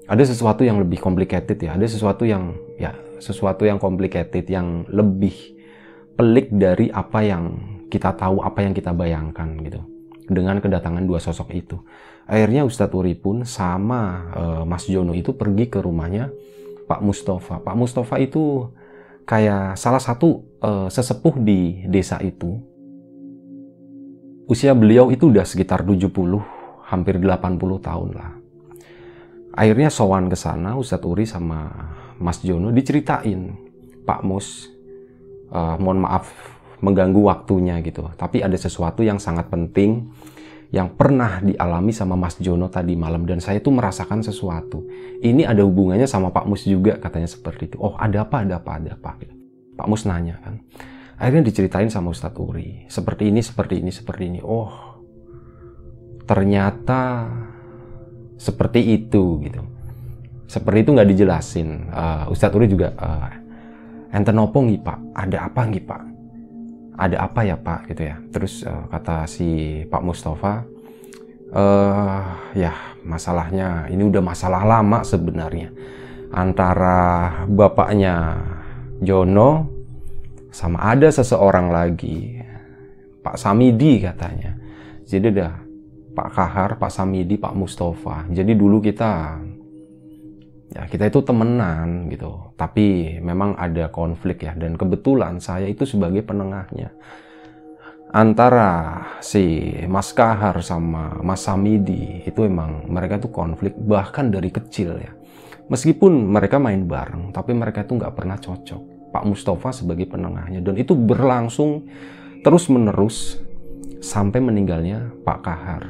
ada 0.09 0.23
sesuatu 0.25 0.65
yang 0.65 0.81
lebih 0.81 0.97
complicated 0.97 1.61
ya 1.61 1.77
ada 1.77 1.85
sesuatu 1.85 2.25
yang 2.25 2.57
ya 2.81 2.97
sesuatu 3.21 3.63
yang 3.63 3.77
complicated 3.77 4.49
yang 4.49 4.83
lebih 4.89 5.33
pelik 6.17 6.49
dari 6.49 6.89
apa 6.89 7.21
yang 7.21 7.43
kita 7.87 8.17
tahu 8.17 8.41
apa 8.41 8.65
yang 8.65 8.73
kita 8.73 8.91
bayangkan 8.91 9.53
gitu 9.61 9.81
dengan 10.25 10.57
kedatangan 10.57 11.05
dua 11.05 11.21
sosok 11.21 11.53
itu 11.53 11.77
akhirnya 12.25 12.65
Ustadz 12.65 12.95
Uri 12.97 13.13
pun 13.13 13.45
sama 13.45 14.31
uh, 14.33 14.63
Mas 14.65 14.89
Jono 14.89 15.13
itu 15.13 15.37
pergi 15.37 15.69
ke 15.69 15.79
rumahnya 15.83 16.33
Pak 16.83 16.99
Mustafa. 17.01 17.63
Pak 17.63 17.75
Mustafa 17.75 18.15
itu 18.19 18.67
kayak 19.23 19.79
salah 19.79 20.03
satu 20.03 20.43
uh, 20.59 20.87
sesepuh 20.91 21.39
di 21.39 21.87
desa 21.87 22.19
itu. 22.19 22.59
Usia 24.43 24.75
beliau 24.75 25.07
itu 25.07 25.31
udah 25.31 25.47
sekitar 25.47 25.87
70, 25.87 26.11
hampir 26.91 27.15
80 27.15 27.79
tahun 27.79 28.09
lah. 28.11 28.31
Akhirnya 29.53 29.87
sowan 29.93 30.27
ke 30.27 30.35
sana 30.35 30.75
Ustadz 30.75 31.05
Uri 31.05 31.23
sama 31.23 31.69
Mas 32.17 32.41
Jono 32.41 32.73
diceritain, 32.73 33.55
Pak 34.03 34.21
Mus, 34.25 34.67
uh, 35.53 35.77
mohon 35.79 36.03
maaf 36.03 36.27
mengganggu 36.83 37.23
waktunya 37.23 37.79
gitu. 37.79 38.03
Tapi 38.19 38.43
ada 38.43 38.57
sesuatu 38.59 38.99
yang 39.05 39.21
sangat 39.21 39.47
penting 39.47 40.11
yang 40.73 40.89
pernah 40.97 41.37
dialami 41.39 41.93
sama 41.93 42.17
Mas 42.17 42.35
Jono 42.41 42.65
tadi 42.67 42.97
malam 42.97 43.29
dan 43.29 43.37
saya 43.37 43.61
tuh 43.61 43.71
merasakan 43.71 44.25
sesuatu. 44.25 44.83
Ini 45.21 45.45
ada 45.45 45.61
hubungannya 45.61 46.09
sama 46.09 46.33
Pak 46.33 46.49
Mus 46.49 46.65
juga 46.65 46.97
katanya 46.97 47.29
seperti 47.29 47.71
itu. 47.71 47.77
Oh 47.77 47.93
ada 47.95 48.25
apa, 48.25 48.41
ada 48.41 48.57
apa, 48.57 48.81
ada 48.81 48.97
apa. 48.97 49.21
Gitu. 49.21 49.37
Pak 49.77 49.87
Mus 49.87 50.03
nanya 50.09 50.41
kan. 50.41 50.59
Akhirnya 51.23 51.47
diceritain 51.47 51.87
sama 51.87 52.11
Ustadz 52.11 52.35
Uri. 52.35 52.83
Seperti 52.91 53.31
ini, 53.31 53.39
seperti 53.39 53.79
ini, 53.79 53.91
seperti 53.95 54.23
ini. 54.27 54.39
Oh 54.43 54.99
ternyata 56.27 57.31
seperti 58.35 58.99
itu 58.99 59.39
gitu. 59.39 59.63
Seperti 60.51 60.83
itu 60.83 60.89
nggak 60.91 61.09
dijelasin. 61.15 61.87
Uh, 61.87 62.27
Ustadz 62.27 62.59
Uri 62.59 62.67
juga 62.67 62.91
uh, 62.99 63.31
enten 64.11 64.35
nggih 64.35 64.83
Pak? 64.83 64.99
Ada 65.15 65.47
apa 65.47 65.61
nggih 65.63 65.85
Pak? 65.87 66.03
ada 66.97 67.25
apa 67.25 67.41
ya 67.45 67.57
Pak 67.57 67.89
gitu 67.89 68.01
ya. 68.05 68.15
Terus 68.29 68.61
uh, 68.65 68.85
kata 68.89 69.25
si 69.25 69.81
Pak 69.89 70.03
Mustafa, 70.05 70.61
uh, 71.53 72.23
ya 72.53 72.73
masalahnya 73.03 73.89
ini 73.89 74.03
udah 74.05 74.23
masalah 74.23 74.63
lama 74.63 75.01
sebenarnya 75.03 75.73
antara 76.33 77.29
bapaknya 77.45 78.37
Jono 79.03 79.69
sama 80.53 80.85
ada 80.85 81.09
seseorang 81.09 81.73
lagi. 81.73 82.37
Pak 83.25 83.41
Samidi 83.41 83.97
katanya. 84.05 84.53
Jadi 85.01 85.25
udah 85.33 85.51
Pak 86.13 86.29
Kahar, 86.29 86.71
Pak 86.77 86.93
Samidi, 86.93 87.41
Pak 87.41 87.57
Mustafa. 87.57 88.29
Jadi 88.29 88.53
dulu 88.53 88.77
kita 88.77 89.41
ya 90.69 90.85
kita 90.85 91.09
itu 91.09 91.25
temenan 91.25 92.05
gitu. 92.13 92.53
Tapi 92.53 93.17
memang 93.17 93.57
ada 93.57 93.89
konflik 93.89 94.45
ya. 94.45 94.53
Dan 94.53 94.77
kebetulan 94.77 95.41
saya 95.41 95.65
itu 95.65 95.89
sebagai 95.89 96.21
penengahnya. 96.21 96.93
Antara 98.13 99.01
si 99.25 99.73
Mas 99.89 100.13
Kahar 100.13 100.61
sama 100.61 101.17
Mas 101.25 101.49
Samidi 101.49 102.21
itu 102.29 102.45
emang 102.45 102.85
mereka 102.85 103.17
tuh 103.17 103.33
konflik 103.33 103.73
bahkan 103.73 104.29
dari 104.29 104.53
kecil 104.53 105.01
ya. 105.01 105.17
Meskipun 105.65 106.29
mereka 106.29 106.61
main 106.61 106.85
bareng 106.85 107.33
tapi 107.33 107.57
mereka 107.57 107.81
itu 107.81 107.97
nggak 107.97 108.13
pernah 108.13 108.37
cocok 108.37 108.92
Pak 109.13 109.29
Mustafa 109.29 109.69
sebagai 109.69 110.09
penengahnya. 110.09 110.65
Dan 110.65 110.81
itu 110.81 110.97
berlangsung 110.97 111.85
terus 112.41 112.65
menerus 112.73 113.37
sampai 114.01 114.41
meninggalnya 114.41 115.13
Pak 115.21 115.39
Kahar. 115.45 115.83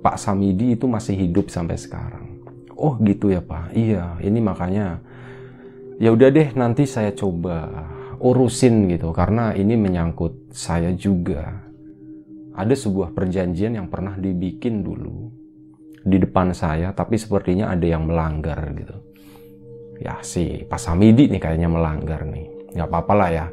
Pak 0.00 0.16
Samidi 0.16 0.72
itu 0.72 0.88
masih 0.88 1.12
hidup 1.20 1.52
sampai 1.52 1.76
sekarang. 1.76 2.40
Oh 2.72 2.96
gitu 3.04 3.28
ya 3.28 3.44
pak. 3.44 3.76
Iya 3.76 4.16
ini 4.24 4.40
makanya 4.40 5.04
ya 6.00 6.08
udah 6.16 6.32
deh 6.32 6.48
nanti 6.56 6.88
saya 6.88 7.12
coba 7.12 7.68
urusin 8.16 8.88
gitu. 8.88 9.12
Karena 9.12 9.52
ini 9.52 9.76
menyangkut 9.76 10.48
saya 10.56 10.96
juga. 10.96 11.68
Ada 12.56 12.72
sebuah 12.72 13.12
perjanjian 13.12 13.76
yang 13.76 13.92
pernah 13.92 14.16
dibikin 14.16 14.80
dulu 14.80 15.28
di 16.00 16.16
depan 16.16 16.56
saya 16.56 16.96
tapi 16.96 17.20
sepertinya 17.20 17.68
ada 17.68 17.84
yang 17.84 18.08
melanggar 18.08 18.56
gitu 18.72 19.09
ya 20.00 20.18
si 20.24 20.64
Pak 20.64 20.80
Samidi 20.80 21.28
nih 21.28 21.38
kayaknya 21.38 21.68
melanggar 21.68 22.24
nih. 22.24 22.72
Nggak 22.72 22.88
apa-apa 22.88 23.12
lah 23.14 23.30
ya 23.30 23.46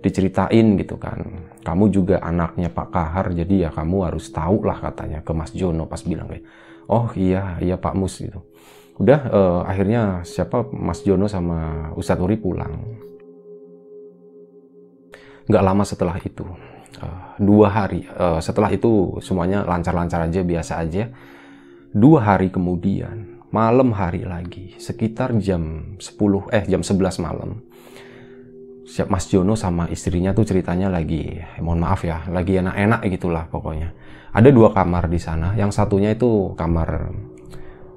diceritain 0.00 0.80
gitu 0.80 0.96
kan. 0.96 1.20
Kamu 1.60 1.92
juga 1.92 2.24
anaknya 2.24 2.72
Pak 2.72 2.88
Kahar 2.88 3.36
jadi 3.36 3.68
ya 3.68 3.70
kamu 3.70 4.08
harus 4.08 4.32
tahu 4.32 4.64
lah 4.64 4.80
katanya 4.80 5.20
ke 5.20 5.32
Mas 5.36 5.52
Jono 5.52 5.84
pas 5.84 6.00
bilang 6.00 6.26
kayak 6.32 6.44
oh 6.88 7.12
iya 7.12 7.60
iya 7.60 7.76
Pak 7.76 7.94
Mus 7.94 8.16
gitu. 8.16 8.40
Udah 8.96 9.20
uh, 9.28 9.60
akhirnya 9.68 10.24
siapa 10.24 10.64
Mas 10.72 11.04
Jono 11.04 11.28
sama 11.28 11.92
Ustadz 11.96 12.24
Uri 12.24 12.40
pulang. 12.40 13.00
Nggak 15.48 15.64
lama 15.64 15.84
setelah 15.84 16.16
itu 16.20 16.44
uh, 17.00 17.36
dua 17.36 17.68
hari 17.68 18.08
uh, 18.16 18.40
setelah 18.40 18.72
itu 18.72 19.20
semuanya 19.20 19.68
lancar-lancar 19.68 20.24
aja 20.28 20.40
biasa 20.40 20.72
aja. 20.80 21.12
Dua 21.90 22.22
hari 22.22 22.48
kemudian 22.48 23.39
malam 23.50 23.94
hari 23.94 24.22
lagi 24.22 24.78
sekitar 24.78 25.34
jam 25.42 25.94
10 25.98 26.54
eh 26.54 26.64
jam 26.70 26.82
11 26.82 27.22
malam 27.22 27.62
siap 28.86 29.06
Mas 29.10 29.30
Jono 29.30 29.54
sama 29.54 29.86
istrinya 29.90 30.34
tuh 30.34 30.46
ceritanya 30.46 30.90
lagi 30.90 31.38
eh, 31.38 31.62
mohon 31.62 31.82
maaf 31.82 32.02
ya 32.02 32.26
lagi 32.30 32.58
enak-enak 32.58 33.06
gitulah 33.10 33.46
pokoknya 33.50 33.94
ada 34.30 34.48
dua 34.50 34.70
kamar 34.70 35.10
di 35.10 35.18
sana 35.18 35.54
yang 35.58 35.74
satunya 35.74 36.14
itu 36.14 36.54
kamar 36.54 37.10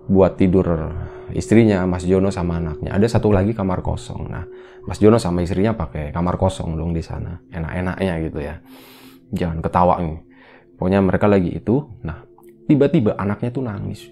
buat 0.09 0.35
tidur 0.35 0.93
istrinya 1.33 1.83
Mas 1.89 2.05
Jono 2.05 2.29
sama 2.29 2.61
anaknya. 2.61 2.93
Ada 2.95 3.17
satu 3.17 3.33
lagi 3.33 3.51
kamar 3.55 3.81
kosong. 3.81 4.29
Nah, 4.29 4.45
Mas 4.85 5.01
Jono 5.01 5.17
sama 5.17 5.41
istrinya 5.41 5.73
pakai 5.73 6.13
kamar 6.13 6.37
kosong 6.37 6.77
dong 6.77 6.93
di 6.93 7.01
sana. 7.01 7.41
Enak-enaknya 7.49 8.13
gitu 8.29 8.39
ya. 8.39 8.61
Jangan 9.33 9.59
ketawa 9.59 9.99
nih. 9.99 10.19
Pokoknya 10.77 10.99
mereka 11.01 11.25
lagi 11.25 11.49
itu. 11.55 11.89
Nah, 12.05 12.23
tiba-tiba 12.69 13.17
anaknya 13.17 13.49
tuh 13.49 13.63
nangis. 13.65 14.07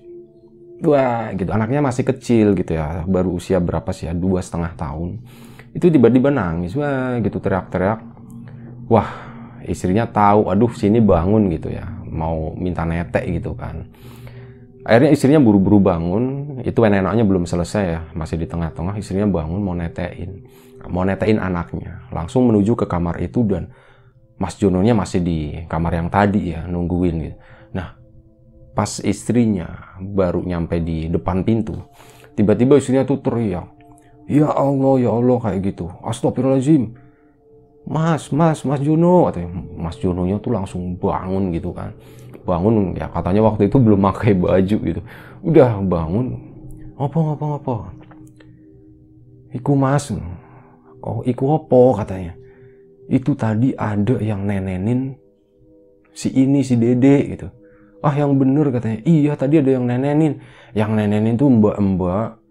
Wah, 0.82 1.30
gitu. 1.38 1.50
Anaknya 1.54 1.82
masih 1.82 2.04
kecil 2.06 2.58
gitu 2.58 2.74
ya. 2.74 3.06
Baru 3.06 3.38
usia 3.38 3.62
berapa 3.62 3.90
sih 3.94 4.10
ya? 4.10 4.14
Dua 4.18 4.42
setengah 4.42 4.74
tahun. 4.74 5.22
Itu 5.78 5.94
tiba-tiba 5.94 6.34
nangis. 6.34 6.74
Wah, 6.74 7.22
gitu 7.22 7.38
teriak-teriak. 7.38 8.02
Wah, 8.90 9.10
istrinya 9.66 10.10
tahu. 10.10 10.50
Aduh, 10.50 10.74
sini 10.74 10.98
bangun 10.98 11.54
gitu 11.54 11.70
ya. 11.70 11.86
Mau 12.12 12.52
minta 12.60 12.84
netek 12.84 13.24
gitu 13.40 13.56
kan 13.56 13.88
Akhirnya 14.82 15.14
istrinya 15.14 15.38
buru-buru 15.38 15.78
bangun, 15.78 16.58
itu 16.66 16.82
enaknya 16.82 17.22
belum 17.22 17.46
selesai 17.46 17.84
ya, 17.86 18.02
masih 18.18 18.42
di 18.42 18.50
tengah-tengah 18.50 18.98
istrinya 18.98 19.30
bangun 19.30 19.62
mau 19.62 19.78
netein, 19.78 20.42
mau 20.90 21.06
netein 21.06 21.38
anaknya, 21.38 22.10
langsung 22.10 22.50
menuju 22.50 22.74
ke 22.74 22.90
kamar 22.90 23.22
itu 23.22 23.46
dan 23.46 23.70
Mas 24.42 24.58
Jononya 24.58 24.98
masih 24.98 25.22
di 25.22 25.54
kamar 25.70 26.02
yang 26.02 26.10
tadi 26.10 26.58
ya, 26.58 26.66
nungguin 26.66 27.16
gitu. 27.22 27.38
Pas 28.72 29.04
istrinya 29.04 29.96
baru 30.00 30.48
nyampe 30.48 30.80
di 30.80 31.12
depan 31.12 31.44
pintu, 31.44 31.76
tiba-tiba 32.40 32.80
istrinya 32.80 33.04
tuh 33.04 33.20
teriak, 33.20 33.68
Ya 34.32 34.48
Allah, 34.48 34.96
ya 35.02 35.12
Allah 35.12 35.38
kayak 35.44 35.60
gitu. 35.76 35.92
Astagfirullahaladzim. 36.08 36.96
Mas, 37.84 38.32
mas, 38.32 38.64
mas 38.64 38.80
Jono. 38.80 39.28
Katanya, 39.28 39.50
mas 39.76 40.00
Jononya 40.00 40.40
tuh 40.40 40.56
langsung 40.56 40.96
bangun 40.96 41.52
gitu 41.52 41.76
kan. 41.76 41.92
Bangun 42.48 42.96
ya 42.96 43.12
katanya 43.12 43.44
waktu 43.44 43.68
itu 43.68 43.76
belum 43.76 44.00
pakai 44.08 44.32
baju 44.40 44.78
gitu. 44.88 45.02
Udah 45.44 45.84
bangun. 45.84 46.40
Apa 46.96 47.36
apa 47.36 47.46
apa? 47.60 47.76
Iku 49.52 49.76
mas. 49.76 50.16
Oh 51.04 51.26
iku 51.28 51.60
apa? 51.60 52.06
katanya. 52.06 52.34
Itu 53.12 53.36
tadi 53.36 53.76
ada 53.76 54.16
yang 54.24 54.48
nenenin 54.48 55.20
si 56.16 56.32
ini 56.32 56.64
si 56.64 56.80
dede 56.80 57.36
gitu 57.36 57.48
ah 58.02 58.14
yang 58.14 58.36
bener 58.38 58.74
katanya. 58.74 59.00
Iya 59.06 59.34
tadi 59.38 59.62
ada 59.62 59.72
yang 59.78 59.86
nenenin. 59.86 60.42
Yang 60.74 60.92
nenenin 60.98 61.36
tuh 61.38 61.50
mbak-mbak 61.50 62.42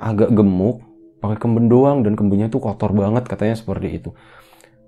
agak 0.00 0.30
gemuk 0.32 0.82
pakai 1.20 1.36
kemben 1.36 1.68
doang 1.68 2.00
dan 2.00 2.16
kembennya 2.16 2.48
tuh 2.48 2.64
kotor 2.64 2.96
banget 2.96 3.28
katanya 3.28 3.54
seperti 3.58 4.00
itu. 4.00 4.10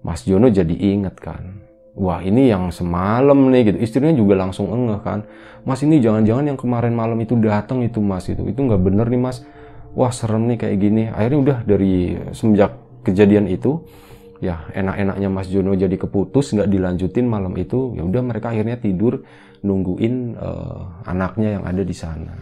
Mas 0.02 0.25
Jono 0.25 0.49
jadi 0.49 0.73
inget 0.73 1.21
kan. 1.21 1.62
Wah 1.93 2.25
ini 2.25 2.49
yang 2.49 2.73
semalam 2.73 3.52
nih 3.52 3.69
gitu. 3.69 3.79
Istrinya 3.85 4.17
juga 4.17 4.41
langsung 4.41 4.73
engeh 4.73 4.99
kan. 5.05 5.29
Mas 5.69 5.85
ini 5.85 6.00
jangan-jangan 6.00 6.49
yang 6.49 6.59
kemarin 6.59 6.97
malam 6.97 7.21
itu 7.21 7.37
datang 7.37 7.85
itu 7.85 8.00
mas 8.00 8.26
itu 8.26 8.43
itu 8.49 8.59
nggak 8.59 8.81
bener 8.81 9.07
nih 9.12 9.21
mas. 9.21 9.45
Wah 9.93 10.09
serem 10.09 10.49
nih 10.49 10.57
kayak 10.57 10.76
gini. 10.81 11.02
Akhirnya 11.12 11.38
udah 11.38 11.59
dari 11.69 12.17
semenjak 12.33 12.73
kejadian 13.05 13.45
itu 13.50 13.85
ya 14.42 14.66
enak-enaknya 14.75 15.28
Mas 15.30 15.46
Jono 15.46 15.78
jadi 15.78 15.94
keputus 15.94 16.50
nggak 16.50 16.66
dilanjutin 16.66 17.30
malam 17.30 17.54
itu 17.54 17.94
ya 17.94 18.02
udah 18.02 18.22
mereka 18.26 18.50
akhirnya 18.50 18.75
tidur 18.75 19.22
nungguin 19.62 20.34
uh, 20.34 21.06
anaknya 21.06 21.62
yang 21.62 21.64
ada 21.64 21.87
di 21.87 21.94
sana. 21.94 22.34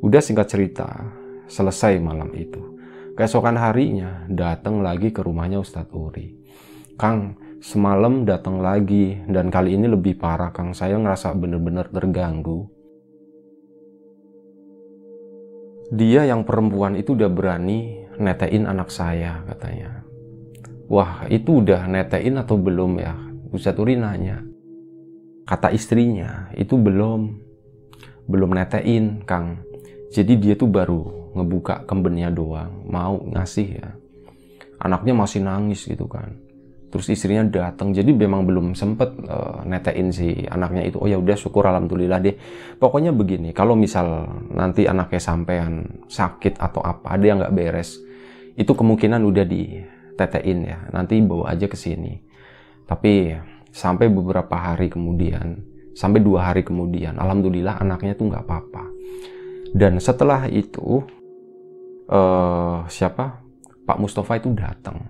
Udah 0.00 0.24
singkat 0.24 0.48
cerita 0.48 0.88
selesai 1.52 2.00
malam 2.00 2.32
itu. 2.32 2.80
Keesokan 3.12 3.60
harinya 3.60 4.24
datang 4.32 4.80
lagi 4.80 5.12
ke 5.12 5.20
rumahnya 5.20 5.60
Ustadz 5.60 5.92
Uri. 5.92 6.32
Kang 6.96 7.36
semalam 7.60 8.24
datang 8.24 8.64
lagi 8.64 9.20
dan 9.28 9.52
kali 9.52 9.76
ini 9.76 9.84
lebih 9.84 10.16
parah 10.16 10.48
Kang. 10.48 10.72
Saya 10.72 10.96
ngerasa 10.96 11.36
bener-bener 11.36 11.92
terganggu. 11.92 12.72
Dia 15.92 16.24
yang 16.24 16.48
perempuan 16.48 16.96
itu 16.96 17.12
udah 17.12 17.28
berani 17.28 18.06
netein 18.16 18.68
anak 18.68 18.92
saya 18.92 19.40
katanya 19.48 19.97
wah 20.88 21.28
itu 21.28 21.62
udah 21.62 21.84
netein 21.86 22.40
atau 22.40 22.56
belum 22.56 22.98
ya? 22.98 23.14
Ustadz 23.52 23.80
nanya. 23.96 24.44
Kata 25.48 25.72
istrinya 25.72 26.52
itu 26.52 26.76
belum 26.76 27.40
belum 28.28 28.50
netein 28.52 29.24
Kang. 29.24 29.64
Jadi 30.12 30.36
dia 30.36 30.54
tuh 30.56 30.68
baru 30.68 31.32
ngebuka 31.36 31.84
kembennya 31.88 32.28
doang 32.32 32.84
mau 32.88 33.20
ngasih 33.32 33.68
ya. 33.80 33.88
Anaknya 34.80 35.16
masih 35.16 35.40
nangis 35.44 35.88
gitu 35.88 36.04
kan. 36.04 36.36
Terus 36.88 37.12
istrinya 37.12 37.44
datang 37.44 37.92
jadi 37.92 38.08
memang 38.08 38.48
belum 38.48 38.72
sempet 38.72 39.12
uh, 39.28 39.60
netein 39.64 40.08
si 40.08 40.44
anaknya 40.48 40.88
itu. 40.88 40.96
Oh 40.96 41.08
ya 41.08 41.20
udah 41.20 41.36
syukur 41.36 41.68
alhamdulillah 41.68 42.20
deh. 42.20 42.36
Pokoknya 42.80 43.12
begini 43.12 43.52
kalau 43.52 43.76
misal 43.76 44.28
nanti 44.52 44.88
anaknya 44.88 45.20
sampean 45.20 46.04
sakit 46.08 46.56
atau 46.56 46.80
apa 46.80 47.16
ada 47.16 47.24
yang 47.24 47.40
nggak 47.40 47.56
beres 47.56 48.00
itu 48.56 48.72
kemungkinan 48.72 49.20
udah 49.24 49.44
di 49.44 49.80
tetein 50.18 50.66
ya. 50.66 50.78
Nanti 50.90 51.22
bawa 51.22 51.54
aja 51.54 51.70
ke 51.70 51.78
sini. 51.78 52.18
Tapi 52.84 53.38
sampai 53.70 54.10
beberapa 54.10 54.58
hari 54.58 54.90
kemudian 54.90 55.62
sampai 55.94 56.22
dua 56.22 56.50
hari 56.50 56.62
kemudian 56.66 57.18
alhamdulillah 57.18 57.78
anaknya 57.78 58.18
tuh 58.18 58.26
nggak 58.26 58.42
apa-apa. 58.42 58.84
Dan 59.70 60.02
setelah 60.02 60.50
itu 60.50 61.06
uh, 62.10 62.82
siapa? 62.90 63.46
Pak 63.86 63.98
Mustafa 64.02 64.36
itu 64.36 64.52
datang. 64.52 65.00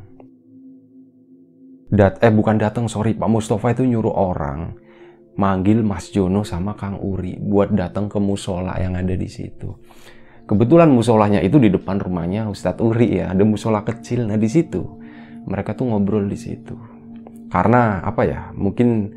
Dat 1.89 2.21
eh 2.21 2.31
bukan 2.31 2.61
datang 2.61 2.85
sorry. 2.87 3.17
Pak 3.17 3.31
Mustafa 3.31 3.73
itu 3.73 3.89
nyuruh 3.89 4.13
orang 4.13 4.77
manggil 5.39 5.87
Mas 5.87 6.11
Jono 6.11 6.43
sama 6.43 6.75
Kang 6.75 6.99
Uri 6.99 7.39
buat 7.39 7.71
datang 7.71 8.11
ke 8.11 8.19
musola 8.19 8.75
yang 8.83 8.99
ada 8.99 9.15
di 9.15 9.31
situ 9.31 9.71
Kebetulan 10.49 10.89
musolanya 10.89 11.45
itu 11.45 11.61
di 11.61 11.69
depan 11.69 12.01
rumahnya 12.01 12.49
Ustadz 12.49 12.81
Uri 12.81 13.21
ya, 13.21 13.37
ada 13.37 13.45
musola 13.45 13.85
kecil. 13.85 14.25
Nah 14.25 14.41
di 14.41 14.49
situ 14.49 14.81
mereka 15.45 15.77
tuh 15.77 15.93
ngobrol 15.93 16.25
di 16.25 16.41
situ. 16.41 16.73
Karena 17.53 18.01
apa 18.01 18.25
ya? 18.25 18.49
Mungkin 18.57 19.13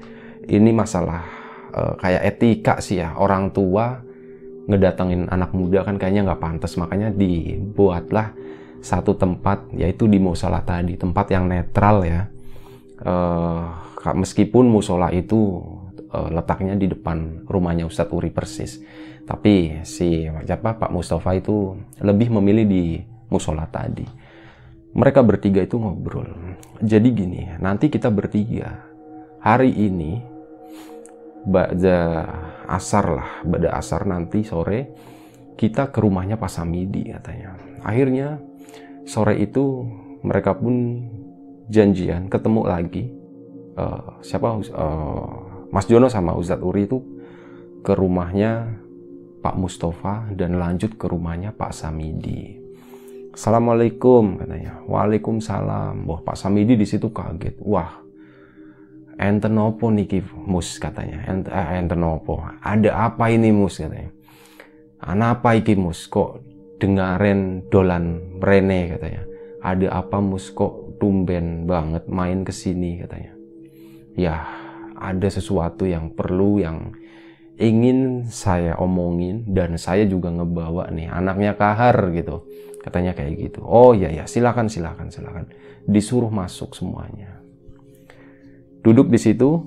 ini 0.52 0.72
masalah 0.76 1.24
uh, 1.72 1.96
kayak 1.96 2.36
etika 2.36 2.74
sih 2.84 3.00
ya. 3.00 3.16
Orang 3.16 3.56
tua 3.56 4.04
ngedatengin 4.68 5.32
anak 5.32 5.56
muda 5.56 5.88
kan 5.88 5.96
kayaknya 5.96 6.28
nggak 6.28 6.44
pantas, 6.44 6.76
makanya 6.76 7.16
dibuatlah 7.16 8.36
satu 8.84 9.16
tempat 9.16 9.72
yaitu 9.72 10.12
di 10.12 10.20
musola 10.20 10.60
tadi, 10.68 11.00
tempat 11.00 11.32
yang 11.32 11.48
netral 11.48 12.04
ya. 12.04 12.28
Uh, 13.02 13.72
meskipun 14.20 14.68
musola 14.68 15.16
itu 15.16 15.64
uh, 16.12 16.28
letaknya 16.28 16.76
di 16.76 16.92
depan 16.92 17.48
rumahnya 17.48 17.88
Ustadz 17.88 18.12
Uri 18.12 18.36
persis 18.36 18.84
tapi 19.32 19.80
si 19.88 20.28
siapa 20.28 20.76
Pak 20.76 20.92
Mustafa 20.92 21.32
itu 21.32 21.80
lebih 22.04 22.36
memilih 22.36 22.68
di 22.68 22.84
musola 23.32 23.64
tadi. 23.64 24.04
Mereka 24.92 25.24
bertiga 25.24 25.64
itu 25.64 25.80
ngobrol. 25.80 26.28
Jadi 26.84 27.08
gini, 27.16 27.48
nanti 27.64 27.88
kita 27.88 28.12
bertiga 28.12 28.84
hari 29.40 29.72
ini 29.72 30.20
baca 31.48 32.28
asar 32.76 33.06
lah, 33.08 33.30
pada 33.48 33.72
asar 33.80 34.04
nanti 34.04 34.44
sore 34.44 34.92
kita 35.56 35.96
ke 35.96 36.04
rumahnya 36.04 36.36
Pak 36.36 36.52
Samidi 36.52 37.16
katanya. 37.16 37.56
Akhirnya 37.88 38.36
sore 39.08 39.40
itu 39.40 39.88
mereka 40.28 40.60
pun 40.60 41.08
janjian 41.72 42.28
ketemu 42.28 42.68
lagi. 42.68 43.08
Uh, 43.80 44.20
siapa 44.20 44.60
uh, 44.76 45.72
Mas 45.72 45.88
Jono 45.88 46.12
sama 46.12 46.36
Ustadz 46.36 46.68
Uri 46.68 46.84
itu 46.84 47.00
ke 47.80 47.96
rumahnya 47.96 48.68
Pak 49.42 49.58
Mustafa 49.58 50.30
dan 50.38 50.62
lanjut 50.62 50.96
ke 51.02 51.10
rumahnya 51.10 51.50
Pak 51.50 51.74
Samidi. 51.74 52.62
Assalamualaikum 53.34 54.38
katanya. 54.38 54.86
Waalaikumsalam. 54.86 56.06
Wah 56.06 56.22
Pak 56.22 56.38
Samidi 56.38 56.78
di 56.78 56.86
situ 56.86 57.10
kaget. 57.10 57.58
Wah, 57.66 58.06
enten 59.18 59.58
opo 59.58 59.90
niki 59.90 60.22
mus 60.46 60.78
katanya. 60.78 61.26
Ent, 61.26 61.50
eh, 61.50 61.68
enten. 61.82 62.06
Ada 62.62 62.90
apa 62.94 63.34
ini 63.34 63.50
mus 63.50 63.82
katanya. 63.82 64.14
Ana 65.02 65.34
apa 65.34 65.58
iki 65.58 65.74
mus 65.74 66.06
kok 66.06 66.46
dengaren 66.78 67.66
dolan 67.74 68.38
rene 68.38 68.94
katanya. 68.94 69.24
Ada 69.66 70.06
apa 70.06 70.22
mus 70.22 70.54
kok 70.54 71.02
tumben 71.02 71.66
banget 71.66 72.06
main 72.06 72.46
ke 72.46 72.54
sini 72.54 73.02
katanya. 73.02 73.34
Ya, 74.14 74.46
ada 75.02 75.28
sesuatu 75.34 75.90
yang 75.90 76.14
perlu 76.14 76.62
yang 76.62 76.94
ingin 77.62 78.26
saya 78.26 78.74
omongin 78.82 79.46
dan 79.54 79.78
saya 79.78 80.10
juga 80.10 80.34
ngebawa 80.34 80.90
nih 80.90 81.14
anaknya 81.14 81.54
kahar 81.54 82.10
gitu. 82.10 82.50
Katanya 82.82 83.14
kayak 83.14 83.38
gitu. 83.38 83.62
Oh 83.62 83.94
ya 83.94 84.10
ya 84.10 84.26
silakan 84.26 84.66
silakan 84.66 85.14
silakan. 85.14 85.46
Disuruh 85.86 86.34
masuk 86.34 86.74
semuanya. 86.74 87.38
Duduk 88.82 89.14
di 89.14 89.22
situ 89.22 89.62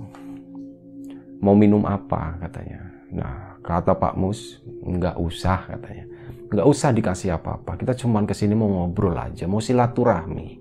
mau 1.39 1.55
minum 1.55 1.87
apa 1.87 2.35
katanya. 2.43 2.91
Nah 3.15 3.63
kata 3.63 3.95
Pak 3.95 4.19
Mus 4.19 4.59
nggak 4.67 5.15
usah 5.23 5.71
katanya. 5.79 6.11
Nggak 6.51 6.67
usah 6.67 6.91
dikasih 6.91 7.39
apa-apa. 7.39 7.79
Kita 7.79 7.95
cuman 7.95 8.27
ke 8.27 8.35
sini 8.35 8.59
mau 8.59 8.67
ngobrol 8.67 9.15
aja 9.15 9.47
mau 9.47 9.63
silaturahmi. 9.63 10.59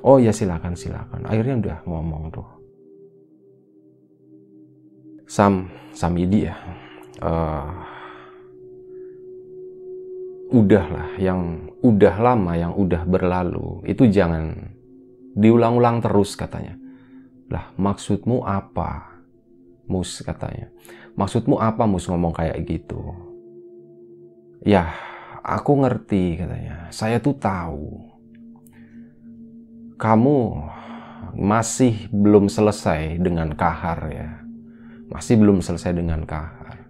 Oh 0.00 0.16
ya 0.16 0.32
silakan 0.32 0.72
silakan. 0.72 1.28
Akhirnya 1.28 1.60
udah 1.60 1.78
ngomong 1.84 2.32
tuh. 2.32 2.48
Sam 5.28 5.79
Samidi 5.92 6.46
ya. 6.46 6.56
Uh, 7.20 7.68
udahlah 10.50 11.14
yang 11.22 11.70
udah 11.80 12.14
lama 12.18 12.58
yang 12.58 12.74
udah 12.74 13.06
berlalu 13.06 13.86
itu 13.86 14.10
jangan 14.10 14.74
diulang-ulang 15.38 16.02
terus 16.02 16.34
katanya. 16.34 16.74
Lah 17.50 17.70
maksudmu 17.78 18.42
apa 18.46 19.22
mus 19.86 20.22
katanya? 20.22 20.70
Maksudmu 21.14 21.58
apa 21.58 21.86
mus 21.86 22.06
ngomong 22.10 22.34
kayak 22.34 22.58
gitu? 22.66 23.14
Ya 24.66 24.90
aku 25.42 25.86
ngerti 25.86 26.40
katanya. 26.40 26.90
Saya 26.90 27.22
tuh 27.22 27.34
tahu. 27.38 28.10
Kamu 30.00 30.38
masih 31.36 32.08
belum 32.10 32.48
selesai 32.48 33.20
dengan 33.20 33.52
kahar 33.54 34.00
ya 34.10 34.39
masih 35.10 35.36
belum 35.36 35.58
selesai 35.60 35.92
dengan 35.92 36.22
kahar. 36.22 36.86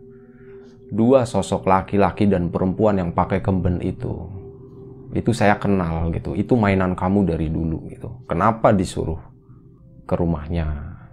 Dua 0.90 1.24
sosok 1.24 1.64
laki-laki 1.64 2.26
dan 2.28 2.50
perempuan 2.52 2.98
yang 2.98 3.10
pakai 3.14 3.40
kemben 3.40 3.78
itu, 3.80 4.26
itu 5.14 5.30
saya 5.34 5.56
kenal 5.58 6.10
gitu. 6.14 6.34
Itu 6.34 6.54
mainan 6.54 6.94
kamu 6.94 7.30
dari 7.30 7.46
dulu 7.50 7.86
gitu. 7.90 8.26
Kenapa 8.26 8.70
disuruh 8.70 9.18
ke 10.06 10.14
rumahnya 10.18 10.66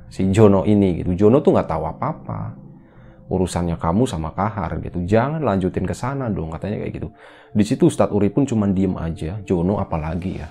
si 0.10 0.28
Jono 0.34 0.66
ini 0.66 1.02
gitu? 1.02 1.14
Jono 1.14 1.42
tuh 1.42 1.56
nggak 1.56 1.70
tahu 1.70 1.84
apa-apa. 1.88 2.42
Urusannya 3.28 3.76
kamu 3.76 4.08
sama 4.08 4.32
Kahar 4.32 4.80
gitu. 4.80 5.04
Jangan 5.04 5.44
lanjutin 5.44 5.84
ke 5.84 5.92
sana 5.92 6.32
dong 6.32 6.50
katanya 6.50 6.82
kayak 6.82 6.94
gitu. 6.96 7.08
Di 7.52 7.64
situ 7.68 7.92
Ustadz 7.92 8.16
Uri 8.16 8.32
pun 8.34 8.48
cuma 8.50 8.66
diem 8.72 8.96
aja. 8.98 9.38
Jono 9.46 9.78
apalagi 9.78 10.42
ya. 10.42 10.48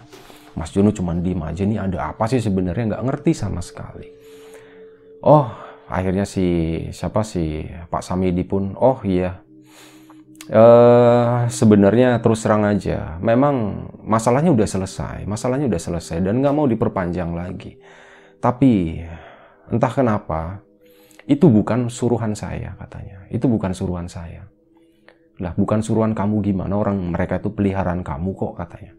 Mas 0.55 0.71
Jono 0.71 0.95
cuma 0.95 1.17
diem 1.19 1.41
aja 1.41 1.67
nih 1.67 1.83
ada 1.83 2.15
apa 2.15 2.31
sih 2.31 2.39
sebenarnya 2.39 2.95
nggak 2.95 3.05
ngerti 3.11 3.33
sama 3.35 3.59
sekali. 3.59 4.07
Oh 5.25 5.66
akhirnya 5.87 6.27
si 6.27 6.47
siapa 6.91 7.23
si 7.23 7.67
Pak 7.67 8.03
Samidi 8.03 8.43
pun 8.43 8.75
oh 8.75 8.99
iya 9.07 9.43
uh, 10.51 11.47
sebenarnya 11.47 12.19
terus 12.19 12.43
terang 12.43 12.67
aja 12.67 13.19
memang 13.23 13.87
masalahnya 14.03 14.51
udah 14.51 14.67
selesai 14.67 15.25
masalahnya 15.25 15.71
udah 15.71 15.83
selesai 15.83 16.23
dan 16.23 16.43
nggak 16.43 16.55
mau 16.55 16.67
diperpanjang 16.67 17.31
lagi 17.35 17.79
tapi 18.43 19.03
entah 19.71 19.91
kenapa 19.91 20.67
Itu 21.27 21.51
bukan 21.51 21.91
suruhan 21.91 22.39
saya 22.39 22.79
katanya. 22.79 23.27
Itu 23.35 23.51
bukan 23.51 23.75
suruhan 23.75 24.07
saya. 24.07 24.47
Lah 25.43 25.53
bukan 25.59 25.83
suruhan 25.83 26.15
kamu 26.15 26.39
gimana 26.39 26.79
orang 26.79 27.03
mereka 27.03 27.43
itu 27.43 27.51
peliharaan 27.51 28.07
kamu 28.07 28.31
kok 28.39 28.55
katanya. 28.55 28.95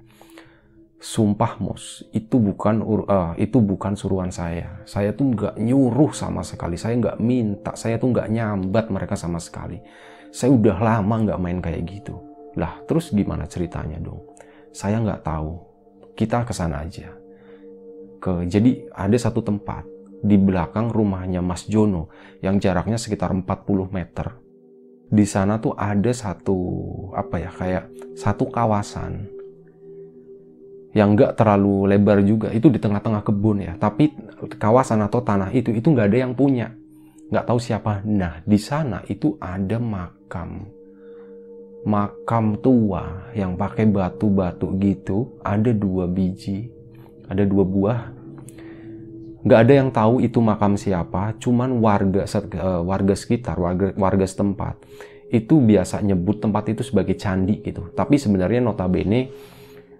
Sumpah 0.97 1.61
mos, 1.61 2.01
itu 2.09 2.41
bukan 2.41 2.81
uh, 2.81 3.37
itu 3.37 3.61
bukan 3.61 3.93
suruhan 3.93 4.33
saya. 4.33 4.81
Saya 4.89 5.13
tuh 5.13 5.29
nggak 5.29 5.61
nyuruh 5.61 6.09
sama 6.09 6.41
sekali. 6.41 6.73
Saya 6.73 6.97
nggak 6.97 7.21
minta. 7.21 7.77
Saya 7.77 8.01
tuh 8.01 8.09
nggak 8.09 8.33
nyambat 8.33 8.89
mereka 8.89 9.13
sama 9.13 9.37
sekali. 9.37 9.77
Saya 10.33 10.57
udah 10.57 10.77
lama 10.81 11.15
nggak 11.21 11.37
main 11.37 11.61
kayak 11.61 11.85
gitu. 11.85 12.17
Lah 12.57 12.81
terus 12.89 13.13
gimana 13.13 13.45
ceritanya 13.45 14.01
dong? 14.01 14.25
Saya 14.73 14.97
nggak 14.97 15.21
tahu. 15.21 15.61
Kita 16.17 16.41
ke 16.41 16.53
sana 16.57 16.81
aja. 16.81 17.13
Ke 18.17 18.49
jadi 18.49 18.89
ada 18.89 19.17
satu 19.21 19.45
tempat 19.45 19.85
di 20.25 20.33
belakang 20.33 20.89
rumahnya 20.89 21.45
Mas 21.45 21.69
Jono 21.69 22.09
yang 22.41 22.57
jaraknya 22.57 22.97
sekitar 22.97 23.29
40 23.37 23.45
meter. 23.93 24.33
Di 25.13 25.29
sana 25.29 25.61
tuh 25.61 25.77
ada 25.77 26.09
satu 26.09 26.57
apa 27.13 27.37
ya 27.37 27.53
kayak 27.53 27.85
satu 28.17 28.49
kawasan 28.49 29.36
yang 30.97 31.13
nggak 31.13 31.37
terlalu 31.37 31.93
lebar 31.93 32.25
juga 32.25 32.49
itu 32.49 32.73
di 32.73 32.81
tengah-tengah 32.81 33.21
kebun 33.21 33.61
ya. 33.61 33.73
Tapi 33.77 34.09
kawasan 34.57 35.05
atau 35.05 35.21
tanah 35.21 35.53
itu 35.53 35.69
itu 35.69 35.85
nggak 35.93 36.09
ada 36.09 36.17
yang 36.25 36.33
punya. 36.33 36.73
Nggak 37.29 37.45
tahu 37.45 37.59
siapa. 37.61 38.01
Nah 38.01 38.41
di 38.41 38.57
sana 38.57 39.05
itu 39.05 39.37
ada 39.37 39.77
makam. 39.77 40.65
Makam 41.85 42.57
tua 42.57 43.29
yang 43.37 43.53
pakai 43.53 43.85
batu-batu 43.85 44.73
gitu 44.81 45.37
ada 45.45 45.69
dua 45.69 46.09
biji 46.09 46.73
ada 47.29 47.45
dua 47.45 47.63
buah. 47.63 48.01
Nggak 49.45 49.59
ada 49.63 49.73
yang 49.77 49.89
tahu 49.93 50.19
itu 50.25 50.41
makam 50.41 50.73
siapa 50.75 51.37
cuman 51.37 51.77
warga 51.77 52.25
eh, 52.25 52.81
warga 52.81 53.13
sekitar 53.13 53.55
warga 53.61 53.93
warga 53.95 54.25
setempat 54.25 54.81
itu 55.29 55.59
biasa 55.59 55.99
nyebut 56.01 56.41
tempat 56.41 56.73
itu 56.73 56.81
sebagai 56.81 57.13
candi 57.19 57.61
gitu. 57.61 57.93
Tapi 57.93 58.17
sebenarnya 58.17 58.65
notabene 58.65 59.29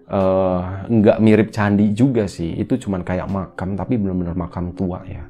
uh, 0.08 0.88
mirip 1.20 1.52
candi 1.52 1.92
juga 1.92 2.24
sih. 2.26 2.56
Itu 2.56 2.80
cuman 2.80 3.04
kayak 3.04 3.28
makam 3.28 3.76
tapi 3.76 4.00
benar-benar 4.00 4.34
makam 4.34 4.72
tua 4.72 5.04
ya. 5.04 5.24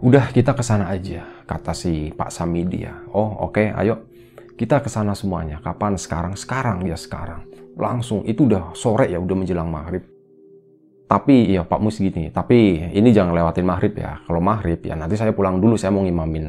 Udah 0.00 0.32
kita 0.32 0.56
ke 0.56 0.64
sana 0.64 0.88
aja 0.88 1.28
kata 1.44 1.76
si 1.76 2.08
Pak 2.16 2.32
Samidi 2.32 2.88
ya. 2.88 3.04
Oh 3.12 3.44
oke 3.44 3.60
okay, 3.60 3.66
ayo. 3.76 4.08
Kita 4.56 4.80
ke 4.84 4.92
sana 4.92 5.16
semuanya. 5.16 5.56
Kapan? 5.64 5.96
Sekarang. 5.96 6.36
Sekarang 6.36 6.84
ya 6.84 6.96
sekarang. 6.96 7.48
Langsung. 7.80 8.24
Itu 8.28 8.44
udah 8.44 8.76
sore 8.76 9.08
ya 9.08 9.16
udah 9.16 9.36
menjelang 9.36 9.68
maghrib. 9.72 10.04
Tapi 11.08 11.52
ya 11.52 11.64
Pak 11.64 11.80
Mus 11.80 11.96
gini. 11.96 12.28
Tapi 12.28 12.92
ini 12.92 13.08
jangan 13.08 13.32
lewatin 13.32 13.64
maghrib 13.64 13.96
ya. 13.96 14.20
Kalau 14.24 14.40
maghrib 14.40 14.80
ya 14.84 14.96
nanti 14.96 15.16
saya 15.16 15.32
pulang 15.32 15.60
dulu. 15.60 15.80
Saya 15.80 15.96
mau 15.96 16.04
ngimamin 16.04 16.44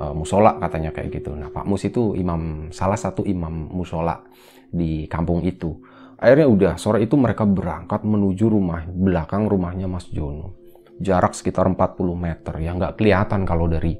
uh, 0.00 0.12
musola 0.16 0.56
katanya 0.56 0.88
kayak 0.92 1.20
gitu. 1.20 1.36
Nah 1.36 1.52
Pak 1.52 1.68
Mus 1.68 1.84
itu 1.84 2.16
imam 2.16 2.72
salah 2.72 2.96
satu 2.96 3.28
imam 3.28 3.68
musola 3.68 4.16
di 4.72 5.04
kampung 5.06 5.44
itu. 5.44 5.76
Akhirnya 6.16 6.48
udah 6.48 6.72
sore 6.80 7.04
itu 7.04 7.14
mereka 7.20 7.44
berangkat 7.44 8.02
menuju 8.02 8.48
rumah 8.48 8.88
belakang 8.88 9.46
rumahnya 9.46 9.86
Mas 9.86 10.08
Jono. 10.08 10.56
Jarak 10.96 11.36
sekitar 11.36 11.68
40 11.68 11.76
meter 12.16 12.54
yang 12.62 12.80
nggak 12.80 12.96
kelihatan 12.96 13.44
kalau 13.44 13.68
dari 13.68 13.98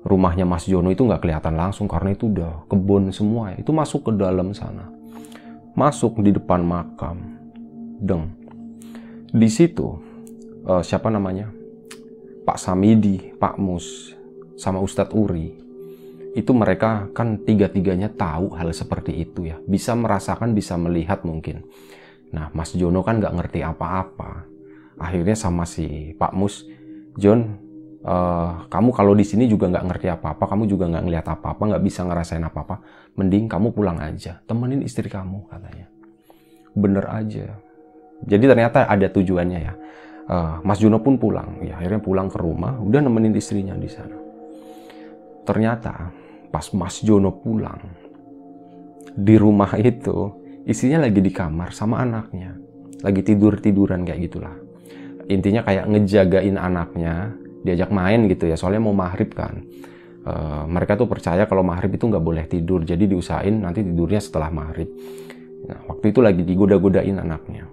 rumahnya 0.00 0.48
Mas 0.48 0.64
Jono 0.64 0.88
itu 0.88 1.04
nggak 1.04 1.20
kelihatan 1.20 1.58
langsung 1.60 1.84
karena 1.84 2.16
itu 2.16 2.32
udah 2.32 2.64
kebun 2.70 3.12
semua 3.12 3.52
ya. 3.52 3.60
Itu 3.60 3.76
masuk 3.76 4.08
ke 4.08 4.12
dalam 4.16 4.56
sana. 4.56 4.88
Masuk 5.76 6.24
di 6.24 6.32
depan 6.32 6.64
makam. 6.64 7.36
Deng. 8.00 8.32
Di 9.30 9.48
situ 9.52 10.00
uh, 10.64 10.80
siapa 10.80 11.12
namanya? 11.12 11.52
Pak 12.40 12.56
Samidi, 12.56 13.36
Pak 13.36 13.60
Mus, 13.60 14.16
sama 14.56 14.80
Ustadz 14.80 15.12
Uri 15.12 15.59
itu 16.30 16.54
mereka 16.54 17.10
kan 17.10 17.42
tiga-tiganya 17.42 18.12
tahu 18.14 18.54
hal 18.54 18.70
seperti 18.70 19.18
itu 19.18 19.50
ya. 19.50 19.58
Bisa 19.66 19.98
merasakan, 19.98 20.54
bisa 20.54 20.78
melihat 20.78 21.26
mungkin. 21.26 21.66
Nah, 22.30 22.50
Mas 22.54 22.70
Jono 22.74 23.02
kan 23.02 23.18
nggak 23.18 23.34
ngerti 23.34 23.60
apa-apa. 23.66 24.46
Akhirnya 25.00 25.34
sama 25.34 25.66
si 25.66 26.14
Pak 26.14 26.32
Mus, 26.36 26.62
John, 27.18 27.58
uh, 28.06 28.68
kamu 28.70 28.90
kalau 28.94 29.12
di 29.16 29.24
sini 29.26 29.50
juga 29.50 29.66
nggak 29.66 29.86
ngerti 29.90 30.06
apa-apa, 30.12 30.44
kamu 30.46 30.70
juga 30.70 30.86
nggak 30.86 31.04
ngelihat 31.08 31.26
apa-apa, 31.26 31.62
nggak 31.74 31.82
bisa 31.82 32.04
ngerasain 32.06 32.44
apa-apa, 32.44 32.84
mending 33.16 33.48
kamu 33.50 33.72
pulang 33.74 33.98
aja, 33.98 34.38
temenin 34.44 34.84
istri 34.84 35.08
kamu 35.10 35.48
katanya. 35.50 35.88
Bener 36.76 37.04
aja. 37.10 37.58
Jadi 38.28 38.44
ternyata 38.44 38.86
ada 38.86 39.08
tujuannya 39.08 39.58
ya. 39.58 39.74
Uh, 40.30 40.62
Mas 40.62 40.78
Jono 40.78 41.02
pun 41.02 41.18
pulang, 41.18 41.58
ya 41.64 41.80
akhirnya 41.80 41.98
pulang 41.98 42.30
ke 42.30 42.38
rumah, 42.38 42.78
udah 42.78 43.00
nemenin 43.02 43.34
istrinya 43.34 43.74
di 43.74 43.90
sana. 43.90 44.14
Ternyata 45.42 46.19
pas 46.50 46.66
Mas 46.74 46.98
Jono 47.02 47.30
pulang 47.38 48.10
di 49.16 49.34
rumah 49.34 49.74
itu 49.78 50.34
isinya 50.66 51.06
lagi 51.06 51.18
di 51.18 51.32
kamar 51.32 51.74
sama 51.74 52.02
anaknya. 52.02 52.54
Lagi 53.00 53.24
tidur 53.24 53.56
tiduran 53.58 54.04
kayak 54.04 54.20
gitulah. 54.28 54.54
Intinya 55.30 55.64
kayak 55.64 55.88
ngejagain 55.88 56.56
anaknya 56.58 57.32
diajak 57.64 57.92
main 57.92 58.28
gitu 58.28 58.48
ya 58.50 58.56
soalnya 58.56 58.82
mau 58.82 58.92
maghrib 58.92 59.32
kan. 59.32 59.62
E, 60.20 60.32
mereka 60.68 61.00
tuh 61.00 61.08
percaya 61.08 61.48
kalau 61.48 61.64
maghrib 61.64 61.96
itu 61.96 62.04
nggak 62.04 62.24
boleh 62.24 62.44
tidur 62.44 62.84
jadi 62.84 63.00
diusahain 63.08 63.56
nanti 63.62 63.80
tidurnya 63.80 64.20
setelah 64.20 64.52
maghrib. 64.52 64.90
Nah, 65.64 65.80
waktu 65.92 66.12
itu 66.12 66.20
lagi 66.20 66.42
digoda-godain 66.44 67.16
anaknya. 67.20 67.68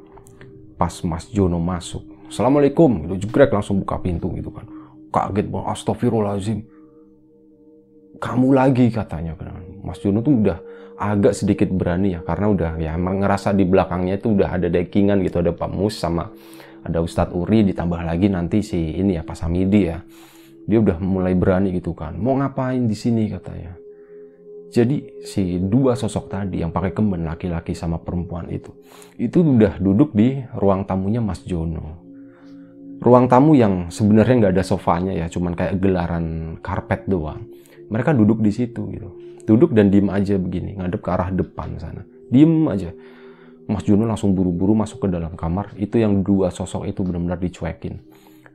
Pas 0.78 0.94
Mas 1.02 1.28
Jono 1.34 1.58
masuk 1.58 2.06
Assalamualaikum 2.28 3.08
gitu 3.08 3.28
jegrek 3.28 3.56
langsung 3.56 3.80
buka 3.82 4.04
pintu 4.04 4.28
gitu 4.36 4.52
kan. 4.52 4.68
Kaget 5.08 5.48
banget 5.48 5.68
astagfirullahaladzim 5.74 6.60
kamu 8.17 8.53
lagi 8.53 8.89
katanya. 8.89 9.38
Mas 9.86 10.01
Juno 10.03 10.19
tuh 10.19 10.41
udah 10.43 10.60
agak 10.97 11.38
sedikit 11.38 11.69
berani 11.69 12.17
ya 12.17 12.25
karena 12.25 12.49
udah 12.49 12.71
ya 12.82 12.97
emang 12.97 13.21
ngerasa 13.21 13.53
di 13.53 13.63
belakangnya 13.63 14.17
itu 14.17 14.34
udah 14.34 14.58
ada 14.58 14.67
dekingan 14.67 15.21
gitu. 15.23 15.39
Ada 15.39 15.53
Pak 15.53 15.69
Mus 15.71 15.95
sama 15.95 16.34
ada 16.84 16.99
Ustadz 16.99 17.32
Uri 17.32 17.63
ditambah 17.71 18.01
lagi 18.03 18.27
nanti 18.27 18.65
si 18.65 18.97
ini 18.97 19.15
ya 19.15 19.23
Pak 19.23 19.38
Samidi 19.38 19.82
ya. 19.88 20.01
Dia 20.67 20.84
udah 20.84 20.99
mulai 20.99 21.32
berani 21.32 21.71
gitu 21.71 21.95
kan. 21.95 22.19
Mau 22.19 22.36
ngapain 22.36 22.84
di 22.84 22.97
sini 22.97 23.32
katanya. 23.32 23.71
Jadi 24.67 25.23
si 25.23 25.63
dua 25.63 25.95
sosok 25.95 26.27
tadi 26.27 26.60
yang 26.60 26.75
pakai 26.75 26.91
kemben 26.91 27.23
laki-laki 27.23 27.71
sama 27.71 28.03
perempuan 28.03 28.51
itu 28.51 28.75
itu 29.15 29.39
udah 29.39 29.80
duduk 29.80 30.12
di 30.12 30.43
ruang 30.60 30.84
tamunya 30.84 31.23
Mas 31.23 31.39
Jono. 31.47 32.03
Ruang 32.99 33.32
tamu 33.32 33.56
yang 33.56 33.88
sebenarnya 33.93 34.36
nggak 34.43 34.53
ada 34.60 34.65
sofanya 34.65 35.13
ya 35.13 35.30
cuman 35.30 35.53
kayak 35.56 35.77
gelaran 35.80 36.58
karpet 36.65 37.06
doang 37.06 37.45
mereka 37.88 38.12
duduk 38.12 38.43
di 38.43 38.52
situ 38.52 38.88
gitu. 38.91 39.10
Duduk 39.47 39.71
dan 39.71 39.88
diem 39.88 40.12
aja 40.12 40.36
begini 40.36 40.76
ngadep 40.76 41.00
ke 41.00 41.10
arah 41.10 41.32
depan 41.32 41.80
sana. 41.80 42.04
Diem 42.28 42.67
aja. 42.67 42.91
Mas 43.67 43.84
Juno 43.84 44.08
langsung 44.08 44.32
buru-buru 44.32 44.76
masuk 44.76 45.04
ke 45.04 45.08
dalam 45.12 45.36
kamar. 45.36 45.76
Itu 45.76 46.00
yang 46.00 46.23
dua 46.23 46.52
sosok 46.52 46.88
itu 46.88 47.04
benar-benar 47.04 47.39
dicuekin. 47.39 48.00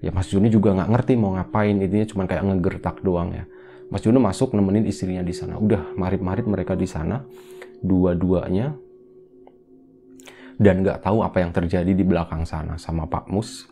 Ya 0.05 0.12
Mas 0.12 0.29
Juno 0.29 0.49
juga 0.49 0.73
nggak 0.77 0.88
ngerti 0.88 1.12
mau 1.16 1.37
ngapain. 1.37 1.77
Intinya 1.81 2.07
cuma 2.09 2.23
kayak 2.29 2.45
ngegertak 2.49 3.01
doang 3.01 3.33
ya. 3.33 3.45
Mas 3.88 4.05
Juno 4.05 4.21
masuk 4.21 4.57
nemenin 4.57 4.85
istrinya 4.88 5.25
di 5.25 5.33
sana. 5.37 5.57
Udah 5.61 5.97
marip-marip 5.97 6.45
mereka 6.49 6.77
di 6.77 6.88
sana 6.88 7.25
dua-duanya. 7.81 8.77
Dan 10.61 10.85
nggak 10.85 11.05
tahu 11.05 11.25
apa 11.25 11.40
yang 11.40 11.53
terjadi 11.53 11.92
di 11.92 12.05
belakang 12.05 12.45
sana. 12.45 12.77
Sama 12.77 13.09
Pak 13.09 13.29
Mus 13.33 13.68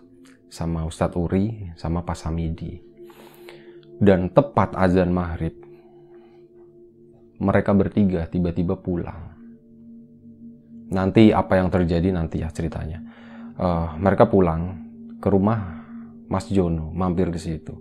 sama 0.50 0.82
Ustadz 0.82 1.14
Uri 1.14 1.70
sama 1.78 2.02
Pak 2.02 2.18
Samidi 2.18 2.89
dan 4.00 4.32
tepat 4.32 4.72
azan 4.80 5.12
maghrib, 5.12 5.52
mereka 7.36 7.76
bertiga 7.76 8.24
tiba-tiba 8.24 8.80
pulang. 8.80 9.36
Nanti 10.90 11.30
apa 11.30 11.60
yang 11.60 11.68
terjadi 11.68 12.10
nanti 12.10 12.42
ya 12.42 12.48
ceritanya. 12.50 12.98
Uh, 13.60 13.92
mereka 14.00 14.24
pulang 14.26 14.80
ke 15.20 15.28
rumah 15.28 15.84
Mas 16.26 16.48
Jono, 16.48 16.90
mampir 16.96 17.28
ke 17.28 17.36
situ. 17.36 17.76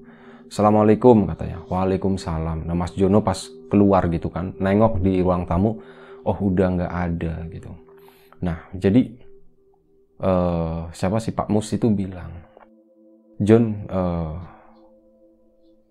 Assalamualaikum 0.52 1.24
katanya. 1.24 1.64
Waalaikumsalam. 1.66 2.68
Nah 2.68 2.76
Mas 2.76 2.94
Jono 2.94 3.24
pas 3.24 3.40
keluar 3.72 4.06
gitu 4.12 4.28
kan, 4.28 4.54
nengok 4.60 5.00
di 5.00 5.24
ruang 5.24 5.48
tamu, 5.48 5.80
oh 6.28 6.38
udah 6.38 6.68
nggak 6.76 6.94
ada 6.94 7.34
gitu. 7.48 7.72
Nah 8.44 8.68
jadi 8.76 9.08
uh, 10.20 10.92
siapa 10.92 11.22
sih 11.24 11.32
Pak 11.32 11.48
Mus 11.48 11.72
itu 11.72 11.88
bilang, 11.94 12.34
John 13.40 13.88
uh, 13.88 14.59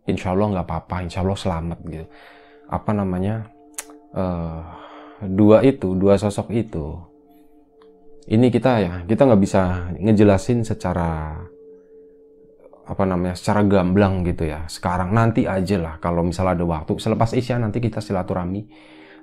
insya 0.09 0.33
Allah 0.33 0.57
nggak 0.57 0.67
apa-apa, 0.67 0.97
insya 1.05 1.21
Allah 1.21 1.39
selamat 1.39 1.79
gitu. 1.87 2.07
Apa 2.69 2.91
namanya? 2.97 3.53
Uh, 4.17 4.65
dua 5.29 5.61
itu, 5.63 5.93
dua 5.95 6.17
sosok 6.17 6.49
itu. 6.57 6.97
Ini 8.29 8.49
kita 8.53 8.73
ya, 8.81 8.95
kita 9.05 9.25
nggak 9.25 9.41
bisa 9.41 9.93
ngejelasin 9.97 10.65
secara 10.65 11.37
apa 12.89 13.05
namanya, 13.05 13.37
secara 13.37 13.65
gamblang 13.65 14.25
gitu 14.25 14.49
ya. 14.49 14.65
Sekarang 14.69 15.13
nanti 15.13 15.45
aja 15.45 15.77
lah, 15.77 15.95
kalau 16.01 16.25
misalnya 16.25 16.61
ada 16.61 16.65
waktu. 16.65 16.97
Selepas 16.97 17.37
isya 17.37 17.61
nanti 17.61 17.81
kita 17.81 18.01
silaturahmi, 18.01 18.65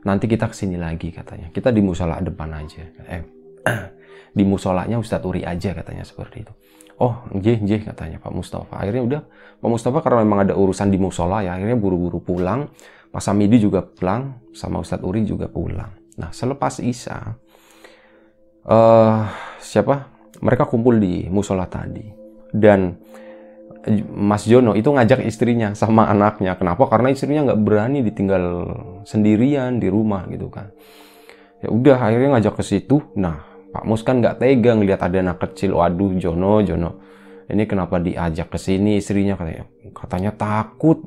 nanti 0.06 0.26
kita 0.30 0.50
ke 0.50 0.56
sini 0.58 0.78
lagi 0.78 1.10
katanya. 1.10 1.50
Kita 1.50 1.74
di 1.74 1.82
musola 1.82 2.22
depan 2.22 2.50
aja. 2.54 2.82
Eh, 3.10 3.22
di 4.38 4.44
musolanya 4.46 5.02
Ustadz 5.02 5.26
Uri 5.26 5.42
aja 5.42 5.74
katanya 5.74 6.06
seperti 6.06 6.46
itu. 6.46 6.54
Oh 7.00 7.28
jeh 7.36 7.60
jeh 7.64 7.82
katanya 7.84 8.18
Pak 8.22 8.32
Mustafa 8.32 8.76
akhirnya 8.80 9.04
udah 9.04 9.22
Pak 9.60 9.70
Mustafa 9.70 10.00
karena 10.00 10.24
memang 10.24 10.48
ada 10.48 10.54
urusan 10.56 10.88
di 10.92 10.98
musola 11.00 11.44
ya 11.44 11.56
akhirnya 11.56 11.76
buru-buru 11.76 12.24
pulang 12.24 12.72
Pak 13.12 13.22
Samidi 13.24 13.60
juga 13.60 13.84
pulang 13.84 14.52
sama 14.56 14.80
Ustadz 14.80 15.04
Uri 15.04 15.28
juga 15.28 15.52
pulang 15.52 15.92
nah 16.16 16.32
selepas 16.32 16.80
Isya 16.80 17.18
uh, 18.68 19.22
siapa 19.60 19.96
mereka 20.40 20.68
kumpul 20.68 21.00
di 21.00 21.28
musola 21.28 21.68
tadi 21.68 22.08
dan 22.56 22.96
Mas 24.10 24.50
Jono 24.50 24.74
itu 24.74 24.90
ngajak 24.90 25.22
istrinya 25.30 25.78
sama 25.78 26.10
anaknya. 26.10 26.58
Kenapa? 26.58 26.90
Karena 26.90 27.14
istrinya 27.14 27.54
nggak 27.54 27.62
berani 27.62 28.02
ditinggal 28.02 28.44
sendirian 29.06 29.78
di 29.78 29.94
rumah 29.94 30.26
gitu 30.26 30.50
kan. 30.50 30.74
Ya 31.62 31.70
udah 31.70 31.98
akhirnya 32.02 32.34
ngajak 32.38 32.58
ke 32.58 32.64
situ. 32.66 33.06
Nah 33.14 33.55
Pak 33.76 33.84
Mus 33.84 34.08
kan 34.08 34.24
nggak 34.24 34.40
tega 34.40 34.72
ngeliat 34.72 35.04
ada 35.04 35.20
anak 35.20 35.44
kecil. 35.44 35.76
Waduh 35.76 36.16
Jono, 36.16 36.64
Jono. 36.64 37.04
Ini 37.52 37.68
kenapa 37.68 38.00
diajak 38.00 38.48
ke 38.48 38.56
sini 38.56 38.96
istrinya 39.04 39.36
katanya? 39.36 39.68
Katanya 39.92 40.32
takut 40.32 41.04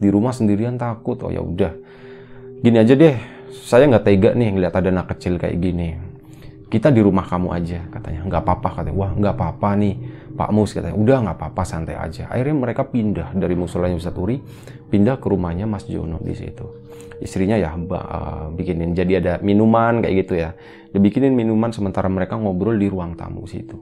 di 0.00 0.08
rumah 0.08 0.32
sendirian 0.32 0.80
takut. 0.80 1.20
Oh 1.20 1.28
ya 1.28 1.44
udah. 1.44 1.76
Gini 2.64 2.80
aja 2.80 2.96
deh. 2.96 3.20
Saya 3.52 3.84
nggak 3.84 4.04
tega 4.08 4.30
nih 4.32 4.56
ngeliat 4.56 4.72
ada 4.72 4.88
anak 4.88 5.12
kecil 5.12 5.36
kayak 5.36 5.60
gini. 5.60 5.92
Kita 6.72 6.88
di 6.88 7.04
rumah 7.04 7.28
kamu 7.28 7.52
aja 7.52 7.84
katanya. 7.92 8.24
Nggak 8.24 8.42
apa-apa 8.48 8.68
katanya. 8.80 8.96
Wah 8.96 9.12
nggak 9.12 9.34
apa-apa 9.36 9.68
nih 9.76 9.94
Pak 10.36 10.50
Mus 10.52 10.76
katanya, 10.76 10.96
udah 11.00 11.16
nggak 11.24 11.36
apa-apa 11.40 11.62
santai 11.64 11.96
aja. 11.96 12.28
Akhirnya 12.28 12.56
mereka 12.56 12.84
pindah 12.84 13.32
dari 13.32 13.56
musolanya 13.56 13.96
Ustadz 13.96 14.20
Uri, 14.20 14.36
pindah 14.92 15.16
ke 15.16 15.26
rumahnya 15.32 15.64
Mas 15.64 15.88
Jono 15.88 16.20
di 16.20 16.36
situ. 16.36 16.85
Istrinya 17.16 17.56
ya 17.56 17.72
uh, 17.72 18.52
bikinin, 18.52 18.92
jadi 18.92 19.12
ada 19.24 19.32
minuman 19.40 20.04
kayak 20.04 20.14
gitu 20.26 20.34
ya. 20.36 20.52
Dibikinin 20.92 21.32
minuman 21.32 21.72
sementara 21.72 22.08
mereka 22.12 22.36
ngobrol 22.36 22.76
di 22.76 22.88
ruang 22.88 23.16
tamu 23.16 23.48
situ. 23.48 23.80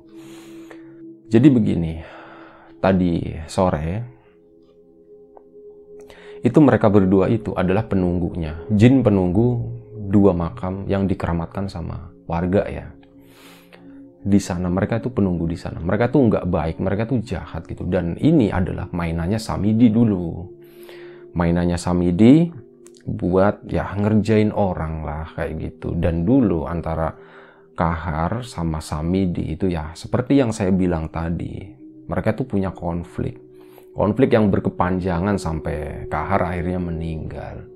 Jadi 1.26 1.48
begini, 1.50 1.98
tadi 2.78 3.34
sore 3.50 3.86
itu 6.44 6.58
mereka 6.60 6.92
berdua 6.92 7.26
itu 7.32 7.56
adalah 7.56 7.88
penunggunya, 7.88 8.68
jin 8.70 9.00
penunggu 9.00 9.64
dua 10.12 10.36
makam 10.36 10.84
yang 10.86 11.08
dikeramatkan 11.08 11.66
sama 11.66 12.12
warga 12.28 12.68
ya. 12.68 12.86
Di 14.24 14.40
sana 14.40 14.72
mereka 14.72 15.02
itu 15.02 15.12
penunggu 15.12 15.44
di 15.44 15.58
sana. 15.58 15.82
Mereka 15.84 16.08
tuh 16.08 16.32
nggak 16.32 16.46
baik 16.48 16.76
mereka 16.80 17.04
tuh 17.04 17.20
jahat 17.20 17.68
gitu. 17.68 17.84
Dan 17.84 18.16
ini 18.16 18.48
adalah 18.48 18.88
mainannya 18.88 19.36
Samidi 19.36 19.92
dulu. 19.92 20.48
Mainannya 21.36 21.76
Samidi 21.76 22.48
buat 23.04 23.68
ya 23.68 23.92
ngerjain 23.92 24.48
orang 24.50 25.04
lah 25.04 25.28
kayak 25.36 25.60
gitu 25.60 25.92
dan 25.96 26.24
dulu 26.24 26.64
antara 26.64 27.12
Kahar 27.74 28.46
sama 28.46 28.78
Samidi 28.78 29.58
itu 29.58 29.66
ya 29.66 29.90
seperti 29.98 30.38
yang 30.38 30.54
saya 30.54 30.70
bilang 30.70 31.10
tadi 31.10 31.58
mereka 32.06 32.32
tuh 32.32 32.46
punya 32.46 32.70
konflik 32.70 33.34
konflik 33.92 34.30
yang 34.30 34.48
berkepanjangan 34.48 35.36
sampai 35.36 36.06
Kahar 36.06 36.54
akhirnya 36.54 36.78
meninggal 36.78 37.74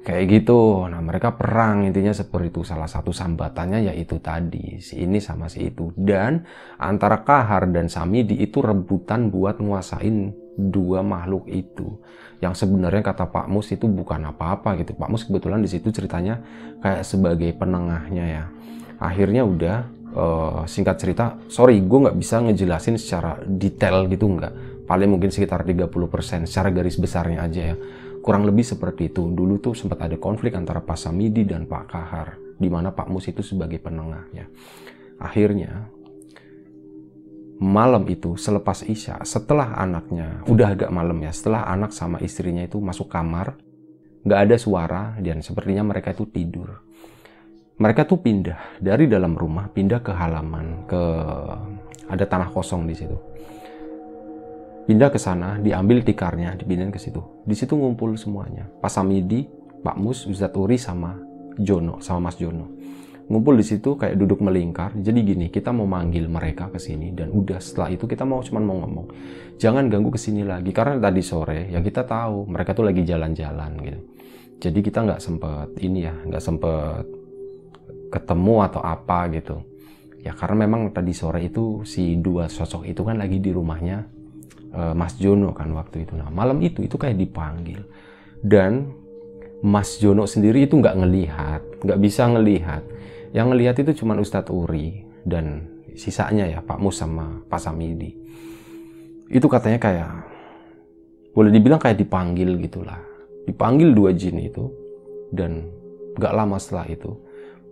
kayak 0.00 0.42
gitu. 0.42 0.88
Nah 0.88 1.00
mereka 1.04 1.36
perang 1.36 1.84
intinya 1.84 2.12
seperti 2.12 2.52
itu. 2.52 2.60
Salah 2.64 2.88
satu 2.88 3.12
sambatannya 3.12 3.92
yaitu 3.92 4.18
tadi 4.18 4.80
si 4.80 5.04
ini 5.04 5.20
sama 5.20 5.46
si 5.46 5.70
itu. 5.70 5.92
Dan 5.94 6.44
antara 6.80 7.22
Kahar 7.22 7.68
dan 7.70 7.86
Samidi 7.92 8.40
itu 8.40 8.64
rebutan 8.64 9.28
buat 9.28 9.60
nguasain 9.60 10.32
dua 10.56 11.04
makhluk 11.04 11.48
itu. 11.48 12.00
Yang 12.40 12.64
sebenarnya 12.64 13.04
kata 13.04 13.28
Pak 13.28 13.46
Mus 13.52 13.68
itu 13.70 13.84
bukan 13.84 14.32
apa-apa 14.32 14.80
gitu. 14.80 14.96
Pak 14.96 15.08
Mus 15.12 15.28
kebetulan 15.28 15.60
di 15.60 15.68
situ 15.68 15.92
ceritanya 15.92 16.40
kayak 16.80 17.04
sebagai 17.04 17.52
penengahnya 17.56 18.24
ya. 18.24 18.44
Akhirnya 19.00 19.44
udah 19.44 19.76
uh, 20.16 20.62
singkat 20.64 20.96
cerita, 21.00 21.36
sorry 21.48 21.80
gue 21.80 21.98
nggak 22.08 22.16
bisa 22.16 22.40
ngejelasin 22.40 22.96
secara 22.96 23.40
detail 23.44 24.08
gitu 24.08 24.28
nggak. 24.28 24.84
Paling 24.88 25.06
mungkin 25.06 25.30
sekitar 25.30 25.62
30% 25.62 26.50
secara 26.50 26.68
garis 26.74 26.98
besarnya 26.98 27.46
aja 27.46 27.62
ya 27.62 27.76
Kurang 28.20 28.44
lebih 28.44 28.64
seperti 28.64 29.08
itu. 29.08 29.32
Dulu 29.32 29.56
tuh 29.64 29.72
sempat 29.72 30.04
ada 30.04 30.16
konflik 30.20 30.52
antara 30.52 30.84
Pak 30.84 30.96
Samidi 31.00 31.48
dan 31.48 31.64
Pak 31.64 31.84
Kahar, 31.88 32.36
di 32.60 32.68
mana 32.68 32.92
Pak 32.92 33.08
Mus 33.08 33.24
itu 33.32 33.40
sebagai 33.40 33.80
penengahnya. 33.80 34.44
Akhirnya, 35.16 35.88
malam 37.60 38.08
itu 38.08 38.40
selepas 38.40 38.82
Isya, 38.82 39.20
setelah 39.22 39.76
anaknya, 39.76 40.40
udah 40.48 40.74
agak 40.74 40.90
malam 40.90 41.20
ya, 41.20 41.30
setelah 41.30 41.68
anak 41.68 41.92
sama 41.92 42.16
istrinya 42.24 42.64
itu 42.64 42.80
masuk 42.80 43.12
kamar, 43.12 43.54
nggak 44.24 44.40
ada 44.48 44.56
suara 44.56 45.02
dan 45.20 45.44
sepertinya 45.44 45.84
mereka 45.84 46.16
itu 46.16 46.24
tidur. 46.26 46.80
Mereka 47.80 48.04
tuh 48.04 48.20
pindah 48.20 48.80
dari 48.80 49.08
dalam 49.08 49.36
rumah, 49.36 49.68
pindah 49.68 50.00
ke 50.04 50.12
halaman, 50.12 50.84
ke 50.84 51.02
ada 52.10 52.24
tanah 52.26 52.48
kosong 52.52 52.84
di 52.88 52.96
situ 52.96 53.16
pindah 54.90 55.06
ke 55.06 55.22
sana, 55.22 55.54
diambil 55.62 56.02
tikarnya, 56.02 56.58
dipindahin 56.58 56.90
ke 56.90 56.98
situ. 56.98 57.22
Di 57.46 57.54
situ 57.54 57.78
ngumpul 57.78 58.18
semuanya. 58.18 58.66
Pak 58.82 58.90
Samidi, 58.90 59.46
Pak 59.86 59.94
Mus, 59.94 60.26
Ustadz 60.26 60.58
Uri 60.58 60.82
sama 60.82 61.14
Jono, 61.62 62.02
sama 62.02 62.26
Mas 62.26 62.34
Jono. 62.42 62.79
Ngumpul 63.30 63.62
di 63.62 63.64
situ 63.64 63.94
kayak 63.94 64.18
duduk 64.18 64.42
melingkar. 64.42 64.90
Jadi 64.98 65.22
gini, 65.22 65.46
kita 65.54 65.70
mau 65.70 65.86
manggil 65.86 66.26
mereka 66.26 66.66
ke 66.66 66.82
sini 66.82 67.14
dan 67.14 67.30
udah 67.30 67.62
setelah 67.62 67.94
itu 67.94 68.10
kita 68.10 68.26
mau 68.26 68.42
cuman 68.42 68.62
mau 68.66 68.82
ngomong, 68.82 69.06
jangan 69.54 69.86
ganggu 69.86 70.10
ke 70.10 70.18
sini 70.18 70.42
lagi 70.42 70.74
karena 70.74 70.98
tadi 70.98 71.22
sore 71.22 71.70
ya 71.70 71.78
kita 71.78 72.02
tahu 72.02 72.50
mereka 72.50 72.74
tuh 72.74 72.90
lagi 72.90 73.06
jalan-jalan 73.06 73.70
gitu. 73.86 74.00
Jadi 74.60 74.78
kita 74.82 74.98
nggak 75.06 75.20
sempet 75.22 75.68
ini 75.78 76.10
ya, 76.10 76.14
nggak 76.26 76.42
sempet 76.42 77.06
ketemu 78.10 78.56
atau 78.66 78.82
apa 78.82 79.30
gitu. 79.30 79.56
Ya 80.26 80.34
karena 80.34 80.66
memang 80.66 80.90
tadi 80.90 81.14
sore 81.14 81.46
itu 81.46 81.86
si 81.86 82.18
dua 82.18 82.50
sosok 82.50 82.84
itu 82.84 83.00
kan 83.06 83.16
lagi 83.16 83.38
di 83.40 83.54
rumahnya 83.54 84.04
uh, 84.74 84.92
Mas 84.92 85.16
Jono 85.16 85.54
kan 85.54 85.70
waktu 85.70 86.02
itu. 86.02 86.18
Nah 86.18 86.28
malam 86.34 86.58
itu 86.60 86.82
itu 86.82 86.98
kayak 86.98 87.14
dipanggil 87.14 87.80
dan 88.42 88.90
Mas 89.62 90.02
Jono 90.02 90.26
sendiri 90.26 90.66
itu 90.66 90.76
nggak 90.76 90.96
ngelihat, 90.98 91.62
nggak 91.86 92.00
bisa 92.02 92.26
ngelihat. 92.26 92.82
Yang 93.30 93.46
ngelihat 93.54 93.76
itu 93.82 94.02
cuma 94.02 94.18
Ustadz 94.18 94.50
Uri 94.50 95.06
dan 95.22 95.70
sisanya 95.94 96.46
ya 96.46 96.58
Pak 96.62 96.78
Mus 96.82 96.98
sama 96.98 97.42
Pak 97.46 97.60
Samidi. 97.62 98.14
Itu 99.30 99.46
katanya 99.46 99.78
kayak 99.78 100.10
boleh 101.30 101.54
dibilang 101.54 101.78
kayak 101.78 101.98
dipanggil 101.98 102.58
gitulah. 102.58 102.98
Dipanggil 103.46 103.94
dua 103.94 104.10
jin 104.14 104.38
itu 104.42 104.66
dan 105.30 105.70
nggak 106.18 106.34
lama 106.34 106.58
setelah 106.58 106.90
itu 106.90 107.14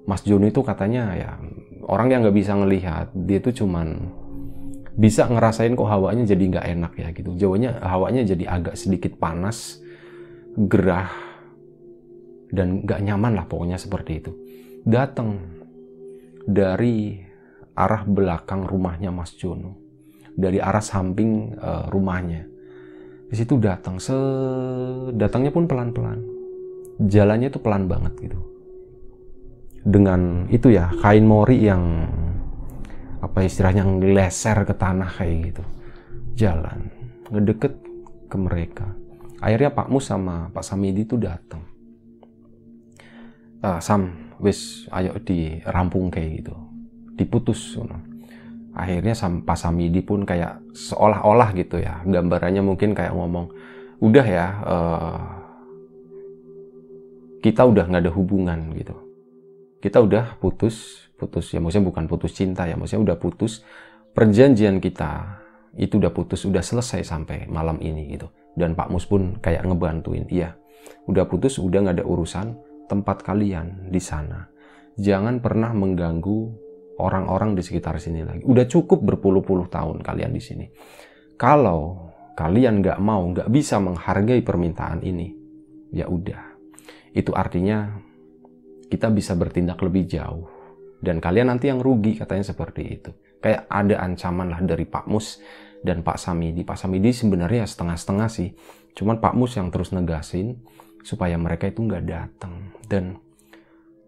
Mas 0.09 0.25
Jono 0.25 0.49
itu 0.49 0.65
katanya 0.65 1.13
ya 1.13 1.37
orang 1.85 2.09
yang 2.09 2.21
nggak 2.25 2.39
bisa 2.39 2.57
ngelihat 2.57 3.13
dia 3.13 3.45
itu 3.45 3.61
cuman 3.61 4.09
bisa 4.99 5.29
ngerasain 5.29 5.77
kok 5.77 5.85
hawanya 5.85 6.25
jadi 6.25 6.45
nggak 6.49 6.67
enak 6.75 6.93
ya 6.97 7.09
gitu. 7.13 7.31
Jawanya 7.37 7.77
hawanya 7.85 8.25
jadi 8.25 8.51
agak 8.51 8.75
sedikit 8.75 9.15
panas, 9.21 9.79
gerah, 10.57 11.13
dan 12.51 12.83
nggak 12.83 13.05
nyaman 13.05 13.39
lah 13.39 13.47
pokoknya 13.47 13.79
seperti 13.79 14.25
itu. 14.25 14.33
Datang 14.89 15.37
dari 16.49 17.21
arah 17.77 18.09
belakang 18.09 18.65
rumahnya 18.65 19.13
Mas 19.13 19.37
Jono, 19.37 19.77
dari 20.33 20.57
arah 20.59 20.81
samping 20.81 21.53
uh, 21.61 21.93
rumahnya. 21.93 22.49
Di 23.29 23.37
situ 23.37 23.61
datang, 23.61 24.01
se 24.01 24.17
datangnya 25.13 25.53
pun 25.53 25.69
pelan-pelan, 25.69 26.25
jalannya 27.05 27.53
itu 27.53 27.61
pelan 27.61 27.85
banget 27.85 28.17
gitu. 28.17 28.41
Dengan 29.85 30.49
itu 30.49 30.73
ya 30.73 30.89
kain 31.05 31.29
mori 31.29 31.69
yang 31.69 32.09
apa 33.19 33.43
istilahnya 33.43 33.83
ngeleser 33.83 34.63
ke 34.63 34.75
tanah 34.79 35.11
kayak 35.11 35.51
gitu 35.51 35.65
jalan 36.39 36.87
ngedeket 37.35 37.75
ke 38.31 38.37
mereka 38.39 38.95
akhirnya 39.43 39.75
Pak 39.75 39.91
Mus 39.91 40.07
sama 40.07 40.51
Pak 40.55 40.63
Samidi 40.63 41.03
itu 41.03 41.19
datang 41.19 41.67
uh, 43.63 43.83
Sam 43.83 44.28
wis 44.39 44.87
ayo 44.95 45.19
dirampung 45.23 46.11
kayak 46.11 46.43
gitu. 46.43 46.55
Diputus 47.19 47.79
akhirnya 48.79 49.15
Pak 49.19 49.59
Samidi 49.59 50.01
pun 50.07 50.23
kayak 50.23 50.63
seolah-olah 50.75 51.51
gitu 51.59 51.83
ya. 51.83 52.03
Gambarannya 52.07 52.63
mungkin 52.63 52.95
kayak 52.95 53.15
ngomong 53.15 53.51
udah 53.99 54.27
ya 54.27 54.47
uh, 54.63 55.21
kita 57.43 57.67
udah 57.67 57.91
nggak 57.91 58.03
ada 58.07 58.13
hubungan 58.15 58.71
gitu. 58.79 58.95
Kita 59.83 60.03
udah 60.03 60.39
putus 60.39 61.07
putus 61.19 61.51
ya 61.51 61.59
maksudnya 61.59 61.91
bukan 61.91 62.07
putus 62.07 62.31
cinta 62.39 62.63
ya 62.71 62.79
maksudnya 62.79 63.15
udah 63.15 63.17
putus 63.19 63.67
perjanjian 64.15 64.79
kita 64.79 65.43
itu 65.75 65.99
udah 65.99 66.15
putus 66.15 66.47
udah 66.47 66.63
selesai 66.63 67.03
sampai 67.03 67.51
malam 67.51 67.83
ini 67.83 68.15
gitu. 68.15 68.31
Dan 68.55 68.79
Pak 68.79 68.91
Mus 68.91 69.07
pun 69.07 69.39
kayak 69.43 69.67
ngebantuin 69.67 70.27
iya 70.31 70.55
udah 71.11 71.27
putus 71.27 71.59
udah 71.59 71.83
nggak 71.83 72.03
ada 72.03 72.07
urusan 72.07 72.68
tempat 72.89 73.23
kalian 73.23 73.93
di 73.93 74.01
sana. 74.01 74.49
Jangan 74.99 75.39
pernah 75.39 75.71
mengganggu 75.71 76.41
orang-orang 76.99 77.55
di 77.55 77.63
sekitar 77.63 78.03
sini 78.03 78.27
lagi. 78.27 78.43
Udah 78.43 78.67
cukup 78.67 79.05
berpuluh-puluh 79.07 79.71
tahun 79.71 80.03
kalian 80.03 80.33
di 80.35 80.43
sini. 80.43 80.67
Kalau 81.39 82.11
kalian 82.35 82.83
nggak 82.83 82.99
mau 82.99 83.23
nggak 83.31 83.47
bisa 83.53 83.79
menghargai 83.79 84.43
permintaan 84.43 85.07
ini 85.07 85.31
ya 85.95 86.11
udah. 86.11 86.59
Itu 87.15 87.31
artinya 87.33 87.95
kita 88.91 89.13
bisa 89.15 89.39
bertindak 89.39 89.79
lebih 89.85 90.09
jauh. 90.11 90.51
Dan 90.99 91.23
kalian 91.23 91.55
nanti 91.55 91.71
yang 91.71 91.79
rugi 91.79 92.19
katanya 92.19 92.43
seperti 92.43 92.83
itu. 92.83 93.15
Kayak 93.39 93.71
ada 93.71 94.03
ancaman 94.03 94.51
lah 94.51 94.59
dari 94.67 94.83
Pak 94.83 95.07
Mus 95.07 95.39
dan 95.79 96.03
Pak 96.03 96.19
Samidi. 96.19 96.67
Pak 96.67 96.75
Samidi 96.75 97.15
sebenarnya 97.15 97.71
setengah-setengah 97.71 98.27
sih. 98.27 98.51
Cuman 98.99 99.23
Pak 99.23 99.39
Mus 99.39 99.55
yang 99.55 99.71
terus 99.71 99.95
negasin 99.95 100.59
supaya 101.03 101.37
mereka 101.39 101.69
itu 101.69 101.85
nggak 101.85 102.05
datang. 102.05 102.75
Dan 102.87 103.19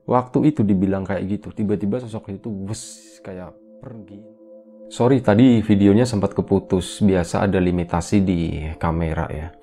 waktu 0.07 0.55
itu 0.55 0.65
dibilang 0.65 1.07
kayak 1.07 1.27
gitu, 1.27 1.49
tiba-tiba 1.55 2.01
sosok 2.03 2.35
itu 2.35 2.49
wes 2.67 3.19
kayak 3.23 3.55
pergi. 3.81 4.21
Sorry 4.91 5.23
tadi 5.23 5.63
videonya 5.63 6.03
sempat 6.03 6.35
keputus, 6.35 6.99
biasa 6.99 7.47
ada 7.47 7.63
limitasi 7.63 8.17
di 8.27 8.41
kamera 8.75 9.31
ya. 9.31 9.55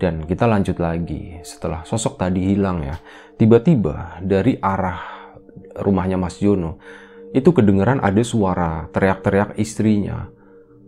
Dan 0.00 0.24
kita 0.24 0.48
lanjut 0.48 0.80
lagi 0.80 1.36
setelah 1.44 1.84
sosok 1.84 2.16
tadi 2.16 2.40
hilang 2.40 2.80
ya. 2.80 2.96
Tiba-tiba 3.36 4.24
dari 4.24 4.56
arah 4.56 5.20
rumahnya 5.84 6.16
Mas 6.16 6.40
Jono 6.40 6.80
itu 7.30 7.52
kedengeran 7.52 8.00
ada 8.02 8.24
suara 8.24 8.88
teriak-teriak 8.90 9.60
istrinya 9.60 10.32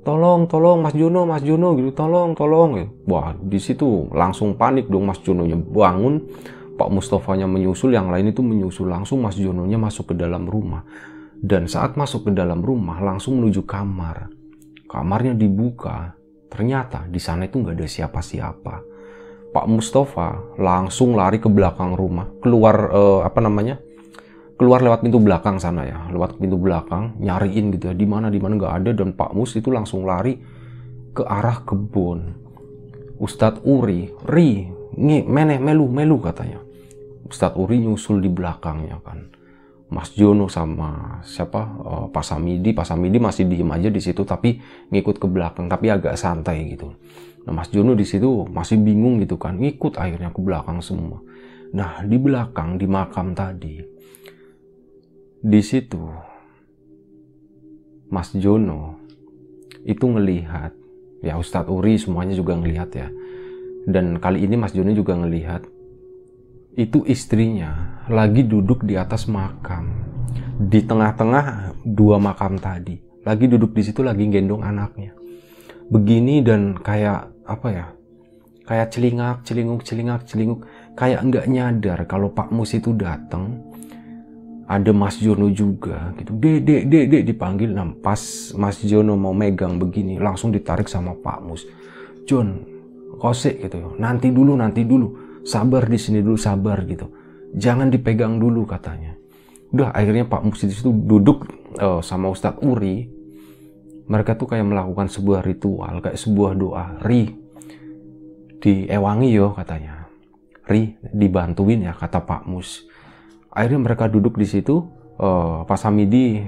tolong 0.03 0.51
tolong 0.51 0.83
Mas 0.83 0.95
Jono 0.95 1.27
Mas 1.27 1.43
Jono 1.43 1.75
gitu. 1.79 1.91
Tolong 1.95 2.35
tolong 2.35 2.71
gitu. 2.79 2.91
wah 3.11 3.35
di 3.39 3.59
situ 3.59 4.11
langsung 4.11 4.55
panik 4.59 4.91
dong 4.91 5.07
Mas 5.07 5.23
Jono 5.23 5.47
nya 5.47 5.57
bangun 5.57 6.23
Pak 6.73 6.89
Mustofanya 6.89 7.47
menyusul 7.47 7.95
yang 7.95 8.11
lain 8.11 8.33
itu 8.33 8.41
menyusul. 8.41 8.91
Langsung 8.91 9.23
Mas 9.23 9.37
Jono 9.39 9.69
nya 9.69 9.79
masuk 9.79 10.13
ke 10.13 10.15
dalam 10.17 10.49
rumah. 10.49 10.83
Dan 11.43 11.67
saat 11.67 11.99
masuk 11.99 12.27
ke 12.27 12.31
dalam 12.35 12.63
rumah 12.63 12.99
langsung 13.03 13.39
menuju 13.39 13.63
kamar. 13.67 14.31
Kamarnya 14.89 15.37
dibuka. 15.37 16.17
Ternyata 16.49 17.09
di 17.09 17.21
sana 17.23 17.47
itu 17.47 17.61
nggak 17.61 17.77
ada 17.77 17.89
siapa-siapa. 17.89 18.75
Pak 19.53 19.67
Mustafa 19.69 20.57
langsung 20.57 21.13
lari 21.13 21.39
ke 21.39 21.47
belakang 21.47 21.93
rumah. 21.93 22.29
Keluar 22.41 22.89
eh, 22.89 23.21
apa 23.27 23.41
namanya 23.45 23.77
keluar 24.57 24.85
lewat 24.85 25.03
pintu 25.03 25.19
belakang 25.19 25.57
sana 25.59 25.87
ya, 25.89 25.99
lewat 26.13 26.37
pintu 26.39 26.57
belakang, 26.61 27.17
nyariin 27.19 27.73
gitu 27.75 27.91
ya, 27.91 27.95
di 27.97 28.07
mana 28.07 28.29
di 28.29 28.39
mana 28.39 28.57
nggak 28.59 28.75
ada 28.83 28.91
dan 28.93 29.17
Pak 29.17 29.33
Mus 29.33 29.57
itu 29.57 29.73
langsung 29.73 30.05
lari 30.05 30.39
ke 31.13 31.23
arah 31.25 31.65
kebun. 31.65 32.41
Ustadz 33.23 33.63
Uri, 33.63 34.11
Ri, 34.27 34.67
nge, 34.99 35.19
meneh, 35.29 35.63
melu, 35.63 35.87
melu 35.87 36.19
katanya. 36.19 36.59
Ustadz 37.29 37.55
Uri 37.55 37.79
nyusul 37.81 38.19
di 38.19 38.29
belakangnya 38.29 38.99
kan. 39.01 39.31
Mas 39.93 40.17
Jono 40.17 40.49
sama 40.49 41.21
siapa 41.21 41.69
uh, 41.85 42.07
Pak 42.09 42.25
Samidi, 42.25 42.73
Pak 42.73 42.89
Samidi 42.89 43.21
masih 43.21 43.45
diem 43.45 43.69
aja 43.69 43.93
di 43.93 44.01
situ 44.01 44.25
tapi 44.25 44.57
ngikut 44.89 45.21
ke 45.21 45.29
belakang 45.29 45.69
tapi 45.69 45.93
agak 45.93 46.17
santai 46.17 46.65
gitu. 46.73 46.97
Nah 47.45 47.53
Mas 47.53 47.69
Jono 47.69 47.93
di 47.93 48.09
situ 48.09 48.49
masih 48.49 48.81
bingung 48.81 49.21
gitu 49.21 49.37
kan, 49.37 49.61
ngikut 49.61 50.01
akhirnya 50.01 50.33
ke 50.33 50.41
belakang 50.41 50.81
semua. 50.81 51.21
Nah 51.77 52.01
di 52.09 52.17
belakang 52.17 52.81
di 52.81 52.89
makam 52.89 53.37
tadi 53.37 53.92
di 55.43 55.59
situ 55.59 55.99
Mas 58.15 58.31
Jono 58.31 59.03
itu 59.83 60.07
ngelihat 60.07 60.71
ya 61.19 61.35
Ustadz 61.35 61.67
Uri 61.67 61.99
semuanya 61.99 62.39
juga 62.39 62.55
ngelihat 62.55 62.91
ya. 62.95 63.11
Dan 63.83 64.23
kali 64.23 64.47
ini 64.47 64.55
Mas 64.55 64.71
Jono 64.71 64.95
juga 64.95 65.19
ngelihat 65.19 65.67
itu 66.79 67.03
istrinya 67.11 67.99
lagi 68.07 68.47
duduk 68.47 68.87
di 68.87 68.95
atas 68.95 69.27
makam. 69.27 70.07
Di 70.63 70.87
tengah-tengah 70.87 71.75
dua 71.83 72.23
makam 72.23 72.55
tadi 72.63 73.03
lagi 73.27 73.51
duduk 73.51 73.75
di 73.75 73.83
situ 73.83 74.07
lagi 74.07 74.31
gendong 74.31 74.63
anaknya. 74.63 75.11
Begini 75.91 76.39
dan 76.47 76.79
kayak 76.79 77.35
apa 77.43 77.69
ya 77.75 77.87
kayak 78.63 78.95
celingak 78.95 79.43
celinguk 79.43 79.83
celingak 79.83 80.23
celinguk. 80.23 80.63
Kayak 80.95 81.27
nggak 81.27 81.47
nyadar 81.51 81.99
kalau 82.07 82.31
Pak 82.31 82.55
Mus 82.55 82.79
itu 82.79 82.95
datang 82.95 83.72
ada 84.67 84.91
Mas 84.95 85.19
Jono 85.19 85.51
juga 85.51 86.15
gitu. 86.19 86.35
Dek 86.39 86.87
dek 86.89 87.25
dipanggil. 87.27 87.75
Nah 87.75 87.91
pas 87.99 88.21
Mas 88.55 88.79
Jono 88.83 89.19
mau 89.19 89.35
megang 89.35 89.79
begini 89.79 90.19
langsung 90.19 90.55
ditarik 90.55 90.87
sama 90.87 91.17
Pak 91.19 91.39
Mus. 91.43 91.63
John 92.29 92.63
kosek 93.19 93.67
gitu. 93.67 93.99
Nanti 93.99 94.31
dulu 94.31 94.55
nanti 94.55 94.87
dulu. 94.87 95.41
Sabar 95.43 95.91
di 95.91 95.99
sini 95.99 96.23
dulu 96.23 96.39
sabar 96.39 96.87
gitu. 96.87 97.11
Jangan 97.59 97.91
dipegang 97.91 98.39
dulu 98.39 98.63
katanya. 98.65 99.19
Udah 99.75 99.91
akhirnya 99.91 100.29
Pak 100.29 100.43
Mus 100.47 100.63
itu 100.63 100.93
duduk 100.93 101.49
uh, 101.83 102.01
sama 102.05 102.31
Ustadz 102.31 102.63
Uri. 102.63 103.11
Mereka 104.07 104.37
tuh 104.37 104.51
kayak 104.51 104.67
melakukan 104.67 105.09
sebuah 105.09 105.47
ritual 105.47 106.03
kayak 106.03 106.19
sebuah 106.19 106.53
doa. 106.55 106.87
Ri 107.03 107.35
diewangi 108.63 109.31
yo 109.35 109.51
katanya. 109.57 110.07
Ri 110.63 110.95
dibantuin 111.11 111.91
ya 111.91 111.93
kata 111.97 112.23
Pak 112.23 112.47
Mus 112.47 112.92
akhirnya 113.53 113.81
mereka 113.85 114.09
duduk 114.09 114.41
di 114.41 114.49
situ 114.49 114.81
uh, 115.21 115.63
Pak 115.69 115.79
Samidi 115.79 116.41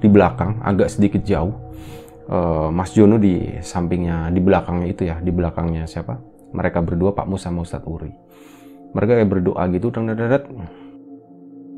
di 0.00 0.08
belakang 0.08 0.60
agak 0.64 0.92
sedikit 0.92 1.24
jauh. 1.24 1.52
Uh, 2.30 2.70
Mas 2.70 2.94
Jono 2.94 3.18
di 3.18 3.58
sampingnya 3.58 4.30
di 4.30 4.38
belakangnya 4.38 4.86
itu 4.86 5.02
ya 5.02 5.18
di 5.18 5.34
belakangnya 5.34 5.82
siapa? 5.90 6.14
Mereka 6.54 6.78
berdua 6.86 7.10
Pak 7.10 7.26
Mus 7.26 7.42
sama 7.42 7.66
Ustadz 7.66 7.90
Uri. 7.90 8.14
Mereka 8.94 9.18
kayak 9.18 9.30
berdoa 9.30 9.62
gitu 9.74 9.90
dan 9.90 10.14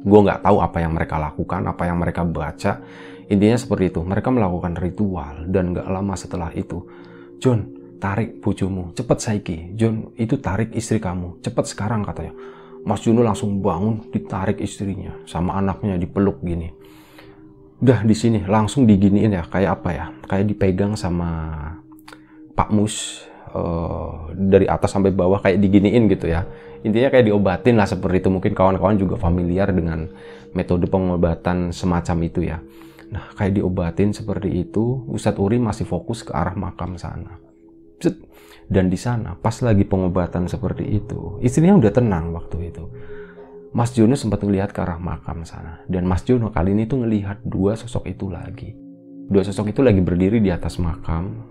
gue 0.02 0.20
nggak 0.28 0.42
tahu 0.44 0.56
apa 0.60 0.78
yang 0.82 0.92
mereka 0.92 1.16
lakukan 1.16 1.64
apa 1.64 1.82
yang 1.88 1.96
mereka 1.96 2.20
baca. 2.28 2.84
Intinya 3.32 3.56
seperti 3.56 3.96
itu 3.96 4.00
mereka 4.04 4.28
melakukan 4.28 4.76
ritual 4.76 5.48
dan 5.48 5.72
nggak 5.72 5.88
lama 5.88 6.14
setelah 6.20 6.52
itu 6.52 6.84
John 7.40 7.72
tarik 7.96 8.44
bujumu 8.44 8.92
cepet 8.92 9.18
Saiki. 9.24 9.58
John 9.72 10.12
itu 10.20 10.36
tarik 10.36 10.76
istri 10.76 11.00
kamu 11.00 11.40
cepet 11.40 11.64
sekarang 11.64 12.04
katanya 12.04 12.36
Mas 12.82 13.02
Juno 13.06 13.22
langsung 13.22 13.62
bangun, 13.62 14.10
ditarik 14.10 14.58
istrinya 14.58 15.14
sama 15.22 15.54
anaknya 15.58 15.94
dipeluk 15.94 16.42
gini. 16.42 16.74
Udah 17.82 18.02
di 18.02 18.14
sini 18.14 18.42
langsung 18.46 18.86
diginiin 18.86 19.34
ya, 19.34 19.42
kayak 19.46 19.70
apa 19.82 19.90
ya? 19.90 20.06
Kayak 20.26 20.54
dipegang 20.54 20.94
sama 20.98 21.30
Pak 22.54 22.70
Mus 22.74 23.26
uh, 23.54 24.30
dari 24.34 24.66
atas 24.66 24.94
sampai 24.94 25.14
bawah 25.14 25.38
kayak 25.38 25.62
diginiin 25.62 26.10
gitu 26.10 26.30
ya. 26.30 26.46
Intinya 26.82 27.14
kayak 27.14 27.30
diobatin 27.30 27.78
lah 27.78 27.86
seperti 27.86 28.26
itu. 28.26 28.28
Mungkin 28.30 28.54
kawan-kawan 28.54 28.98
juga 28.98 29.14
familiar 29.14 29.70
dengan 29.70 30.10
metode 30.54 30.90
pengobatan 30.90 31.70
semacam 31.70 32.16
itu 32.26 32.40
ya. 32.42 32.58
Nah, 33.12 33.30
kayak 33.36 33.60
diobatin 33.60 34.10
seperti 34.10 34.50
itu, 34.66 35.04
Ustadz 35.06 35.38
Uri 35.38 35.60
masih 35.60 35.86
fokus 35.86 36.24
ke 36.24 36.32
arah 36.32 36.56
makam 36.56 36.98
sana. 36.98 37.38
Dan 38.72 38.88
di 38.88 38.96
sana, 38.96 39.36
pas 39.36 39.60
lagi 39.60 39.84
pengobatan 39.84 40.48
seperti 40.48 40.96
itu, 40.96 41.36
istrinya 41.44 41.76
udah 41.76 41.92
tenang 41.92 42.32
waktu 42.32 42.72
itu. 42.72 42.88
Mas 43.72 43.92
Jono 43.96 44.16
sempat 44.16 44.44
melihat 44.44 44.72
ke 44.72 44.80
arah 44.84 45.00
makam 45.00 45.44
sana. 45.48 45.80
Dan 45.88 46.04
Mas 46.04 46.24
Jono 46.24 46.52
kali 46.52 46.76
ini 46.76 46.84
tuh 46.84 47.04
ngelihat 47.04 47.40
dua 47.44 47.72
sosok 47.76 48.04
itu 48.08 48.28
lagi. 48.28 48.72
Dua 49.28 49.40
sosok 49.44 49.72
itu 49.72 49.80
lagi 49.80 50.04
berdiri 50.04 50.44
di 50.44 50.52
atas 50.52 50.76
makam. 50.76 51.48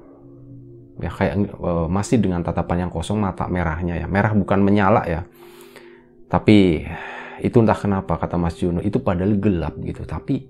Ya 1.01 1.09
kayak 1.09 1.49
e, 1.49 1.71
masih 1.89 2.21
dengan 2.21 2.45
tatapan 2.45 2.85
yang 2.85 2.91
kosong, 2.93 3.17
mata 3.17 3.49
merahnya 3.49 3.97
ya. 3.97 4.05
Merah 4.05 4.37
bukan 4.37 4.61
menyala 4.61 5.01
ya. 5.09 5.25
Tapi 6.29 6.85
itu 7.41 7.57
entah 7.57 7.77
kenapa 7.77 8.21
kata 8.21 8.37
Mas 8.37 8.53
Jono, 8.53 8.85
itu 8.85 9.01
padahal 9.01 9.41
gelap 9.41 9.81
gitu. 9.81 10.05
Tapi 10.05 10.45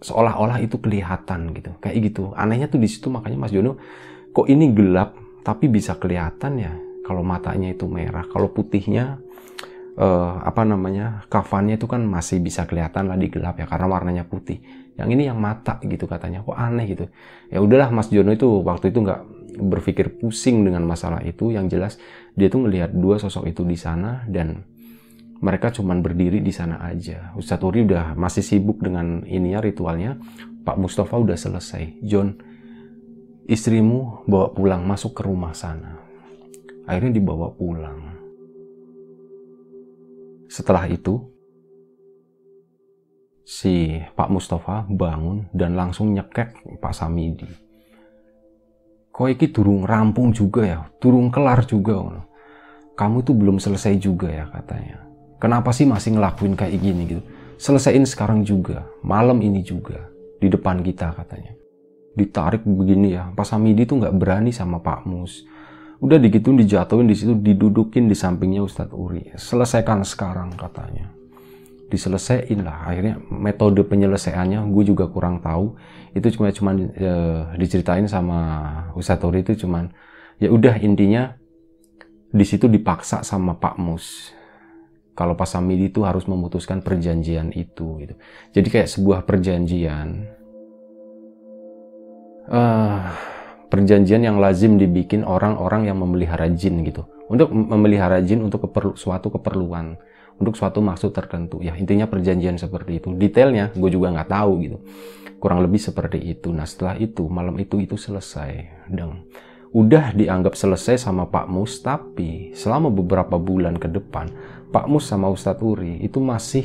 seolah-olah 0.00 0.64
itu 0.64 0.80
kelihatan 0.80 1.52
gitu. 1.52 1.76
Kayak 1.84 1.96
gitu. 2.12 2.32
Anehnya 2.32 2.72
tuh 2.72 2.80
di 2.80 2.88
situ 2.88 3.12
makanya 3.12 3.36
Mas 3.36 3.52
Jono 3.52 3.76
kok 4.36 4.52
ini 4.52 4.68
gelap 4.76 5.16
tapi 5.40 5.72
bisa 5.72 5.96
kelihatan 5.96 6.60
ya? 6.60 6.76
Kalau 7.00 7.24
matanya 7.24 7.72
itu 7.72 7.88
merah 7.88 8.28
kalau 8.28 8.52
putihnya 8.52 9.16
uh, 9.96 10.44
apa 10.44 10.66
namanya 10.68 11.24
kafannya 11.32 11.80
itu 11.80 11.88
kan 11.88 12.04
masih 12.04 12.44
bisa 12.44 12.68
kelihatan 12.68 13.08
lah 13.08 13.16
di 13.16 13.32
gelap 13.32 13.56
ya 13.56 13.64
karena 13.64 13.88
warnanya 13.88 14.24
putih. 14.28 14.60
Yang 14.96 15.08
ini 15.16 15.22
yang 15.28 15.40
mata 15.40 15.80
gitu 15.80 16.04
katanya 16.04 16.44
kok 16.44 16.56
aneh 16.56 16.84
gitu. 16.88 17.08
Ya 17.48 17.64
udahlah 17.64 17.88
Mas 17.88 18.12
Jono 18.12 18.32
itu 18.32 18.48
waktu 18.60 18.92
itu 18.92 19.00
nggak 19.00 19.20
berpikir 19.56 20.20
pusing 20.20 20.68
dengan 20.68 20.84
masalah 20.84 21.24
itu. 21.24 21.54
Yang 21.54 21.66
jelas 21.72 21.92
dia 22.36 22.52
tuh 22.52 22.68
melihat 22.68 22.92
dua 22.92 23.16
sosok 23.16 23.48
itu 23.48 23.64
di 23.64 23.78
sana 23.78 24.24
dan 24.28 24.66
mereka 25.40 25.68
cuman 25.72 26.00
berdiri 26.00 26.40
di 26.40 26.52
sana 26.52 26.80
aja. 26.80 27.32
Ustadz 27.36 27.64
Uri 27.64 27.84
udah 27.84 28.16
masih 28.16 28.40
sibuk 28.40 28.80
dengan 28.80 29.24
ininya 29.28 29.60
ritualnya. 29.60 30.16
Pak 30.64 30.76
Mustafa 30.80 31.14
udah 31.14 31.38
selesai. 31.38 32.02
John 32.02 32.55
istrimu 33.46 34.26
bawa 34.26 34.50
pulang 34.50 34.82
masuk 34.82 35.14
ke 35.14 35.22
rumah 35.22 35.54
sana. 35.54 35.94
Akhirnya 36.82 37.22
dibawa 37.22 37.54
pulang. 37.54 38.18
Setelah 40.50 40.90
itu, 40.90 41.22
si 43.46 44.02
Pak 44.18 44.30
Mustafa 44.30 44.86
bangun 44.90 45.46
dan 45.54 45.78
langsung 45.78 46.10
nyekek 46.10 46.78
Pak 46.82 46.94
Samidi. 46.94 47.46
Kok 49.14 49.30
iki 49.30 49.54
durung 49.54 49.86
rampung 49.86 50.34
juga 50.34 50.62
ya, 50.66 50.80
durung 50.98 51.30
kelar 51.30 51.62
juga. 51.70 52.26
Kamu 52.98 53.22
tuh 53.22 53.34
belum 53.38 53.62
selesai 53.62 53.94
juga 54.02 54.26
ya 54.26 54.50
katanya. 54.50 55.06
Kenapa 55.38 55.70
sih 55.70 55.86
masih 55.86 56.18
ngelakuin 56.18 56.58
kayak 56.58 56.82
gini 56.82 57.02
gitu? 57.14 57.22
Selesaiin 57.62 58.04
sekarang 58.04 58.42
juga, 58.42 58.84
malam 59.06 59.38
ini 59.40 59.62
juga, 59.62 60.02
di 60.42 60.50
depan 60.50 60.84
kita 60.84 61.14
katanya 61.14 61.56
ditarik 62.16 62.64
begini 62.64 63.14
ya. 63.14 63.30
Pak 63.36 63.44
Samidi 63.44 63.84
tuh 63.84 64.00
nggak 64.00 64.16
berani 64.16 64.50
sama 64.50 64.80
Pak 64.80 65.04
Mus. 65.04 65.44
Udah 66.00 66.16
digituin 66.16 66.56
dijatuhin 66.56 67.08
di 67.08 67.16
situ 67.16 67.36
didudukin 67.36 68.08
di 68.08 68.16
sampingnya 68.16 68.64
Ustadz 68.64 68.96
Uri. 68.96 69.36
Selesaikan 69.36 70.02
sekarang 70.02 70.56
katanya. 70.56 71.12
diselesaikan 71.86 72.66
lah 72.66 72.90
akhirnya 72.90 73.22
metode 73.30 73.86
penyelesaiannya 73.86 74.58
gue 74.74 74.84
juga 74.90 75.06
kurang 75.06 75.38
tahu 75.38 75.78
itu 76.18 76.34
cuma 76.34 76.50
cuma 76.50 76.74
e, 76.74 77.10
diceritain 77.62 78.10
sama 78.10 78.38
Ustadz 78.98 79.22
Tori 79.22 79.46
itu 79.46 79.54
cuman 79.54 79.94
ya 80.42 80.50
udah 80.50 80.82
intinya 80.82 81.38
di 82.34 82.42
situ 82.42 82.66
dipaksa 82.66 83.22
sama 83.22 83.54
Pak 83.54 83.78
Mus 83.78 84.34
kalau 85.14 85.38
Pak 85.38 85.46
Samidi 85.46 85.86
itu 85.94 86.02
harus 86.02 86.26
memutuskan 86.26 86.82
perjanjian 86.82 87.54
itu 87.54 88.02
gitu 88.02 88.18
jadi 88.50 88.66
kayak 88.66 88.88
sebuah 88.90 89.22
perjanjian 89.22 90.26
uh, 92.50 93.12
perjanjian 93.68 94.22
yang 94.22 94.38
lazim 94.38 94.78
dibikin 94.78 95.22
orang-orang 95.26 95.90
yang 95.90 95.98
memelihara 95.98 96.50
jin 96.50 96.82
gitu. 96.86 97.06
Untuk 97.26 97.50
memelihara 97.50 98.22
jin 98.22 98.46
untuk 98.46 98.70
keperlu, 98.70 98.94
suatu 98.94 99.30
keperluan. 99.34 99.98
Untuk 100.36 100.54
suatu 100.54 100.84
maksud 100.84 101.16
tertentu. 101.16 101.64
Ya 101.64 101.72
intinya 101.74 102.04
perjanjian 102.04 102.60
seperti 102.60 103.00
itu. 103.00 103.08
Detailnya 103.16 103.72
gue 103.72 103.90
juga 103.90 104.12
nggak 104.12 104.30
tahu 104.30 104.52
gitu. 104.62 104.78
Kurang 105.40 105.64
lebih 105.64 105.80
seperti 105.80 106.20
itu. 106.20 106.52
Nah 106.52 106.68
setelah 106.68 106.94
itu 107.00 107.24
malam 107.26 107.56
itu 107.56 107.80
itu 107.80 107.96
selesai. 107.96 108.84
Dan 108.92 109.24
udah 109.76 110.16
dianggap 110.16 110.54
selesai 110.54 111.00
sama 111.00 111.28
Pak 111.28 111.52
Mus 111.52 111.84
tapi 111.84 112.54
selama 112.56 112.88
beberapa 112.88 113.36
bulan 113.36 113.76
ke 113.76 113.92
depan 113.92 114.30
Pak 114.72 114.86
Mus 114.88 115.04
sama 115.04 115.28
Ustadz 115.28 115.60
Uri 115.60 116.00
itu 116.00 116.16
masih 116.16 116.64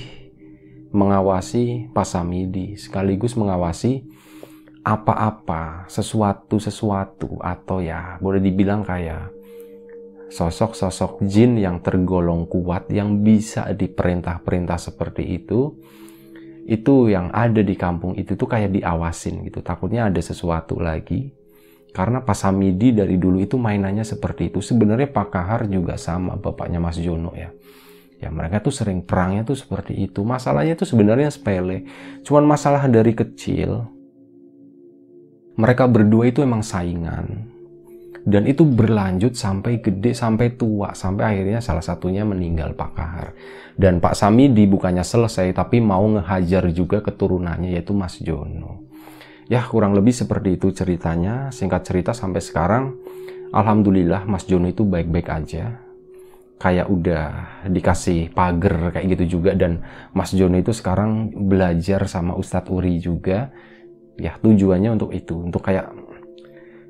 mengawasi 0.95 1.91
Pak 1.91 2.07
Samidi 2.07 2.79
sekaligus 2.79 3.35
mengawasi 3.35 4.07
apa-apa 4.81 5.85
sesuatu-sesuatu 5.85 7.37
atau 7.37 7.77
ya 7.81 8.17
boleh 8.17 8.41
dibilang 8.41 8.81
kayak 8.81 9.29
sosok-sosok 10.31 11.21
jin 11.27 11.59
yang 11.59 11.83
tergolong 11.83 12.47
kuat 12.47 12.87
yang 12.89 13.21
bisa 13.21 13.69
diperintah-perintah 13.75 14.79
seperti 14.79 15.37
itu 15.37 15.75
itu 16.65 17.11
yang 17.11 17.33
ada 17.33 17.59
di 17.59 17.73
kampung 17.75 18.15
itu 18.15 18.37
tuh 18.37 18.47
kayak 18.47 18.71
diawasin 18.71 19.43
gitu. 19.49 19.65
Takutnya 19.65 20.07
ada 20.07 20.21
sesuatu 20.21 20.77
lagi. 20.77 21.33
Karena 21.91 22.23
Pak 22.23 22.37
Samidi 22.37 22.95
dari 22.95 23.19
dulu 23.19 23.43
itu 23.43 23.59
mainannya 23.59 24.07
seperti 24.07 24.47
itu. 24.47 24.63
Sebenarnya 24.63 25.11
Pak 25.11 25.27
Kahar 25.27 25.67
juga 25.67 25.99
sama 25.99 26.39
bapaknya 26.39 26.79
Mas 26.79 26.95
Jono 26.95 27.35
ya. 27.35 27.51
Ya 28.21 28.29
mereka 28.31 28.63
tuh 28.63 28.71
sering 28.71 29.03
perangnya 29.03 29.43
tuh 29.43 29.59
seperti 29.59 29.99
itu. 29.99 30.23
Masalahnya 30.23 30.79
tuh 30.79 30.87
sebenarnya 30.87 31.27
sepele. 31.27 31.83
Cuman 32.23 32.47
masalah 32.47 32.87
dari 32.87 33.11
kecil 33.11 33.83
mereka 35.61 35.85
berdua 35.85 36.25
itu 36.25 36.41
emang 36.41 36.65
saingan. 36.65 37.53
Dan 38.21 38.45
itu 38.45 38.61
berlanjut 38.61 39.33
sampai 39.33 39.81
gede 39.81 40.13
sampai 40.13 40.53
tua 40.53 40.93
sampai 40.93 41.23
akhirnya 41.25 41.57
salah 41.57 41.81
satunya 41.81 42.21
meninggal 42.21 42.77
Pak 42.77 42.91
Kahar. 42.93 43.33
Dan 43.73 43.97
Pak 43.97 44.13
Samidi 44.13 44.69
bukannya 44.69 45.01
selesai 45.01 45.53
tapi 45.57 45.81
mau 45.81 46.05
ngehajar 46.05 46.69
juga 46.69 47.01
keturunannya 47.01 47.73
yaitu 47.73 47.97
Mas 47.97 48.21
Jono. 48.21 48.85
Ya 49.49 49.65
kurang 49.65 49.97
lebih 49.97 50.13
seperti 50.13 50.53
itu 50.57 50.69
ceritanya. 50.69 51.49
Singkat 51.49 51.81
cerita 51.81 52.11
sampai 52.13 52.41
sekarang 52.45 52.93
Alhamdulillah 53.49 54.29
Mas 54.29 54.45
Jono 54.45 54.69
itu 54.69 54.85
baik-baik 54.85 55.27
aja. 55.29 55.81
Kayak 56.61 56.93
udah 56.93 57.25
dikasih 57.73 58.37
pagar 58.37 58.93
kayak 58.93 59.17
gitu 59.17 59.41
juga. 59.41 59.57
Dan 59.57 59.81
Mas 60.13 60.29
Jono 60.29 60.61
itu 60.61 60.69
sekarang 60.77 61.33
belajar 61.49 62.05
sama 62.05 62.37
Ustadz 62.37 62.69
Uri 62.69 63.01
juga 63.01 63.49
ya 64.19 64.35
tujuannya 64.39 64.97
untuk 64.97 65.11
itu 65.15 65.35
untuk 65.37 65.63
kayak 65.63 65.91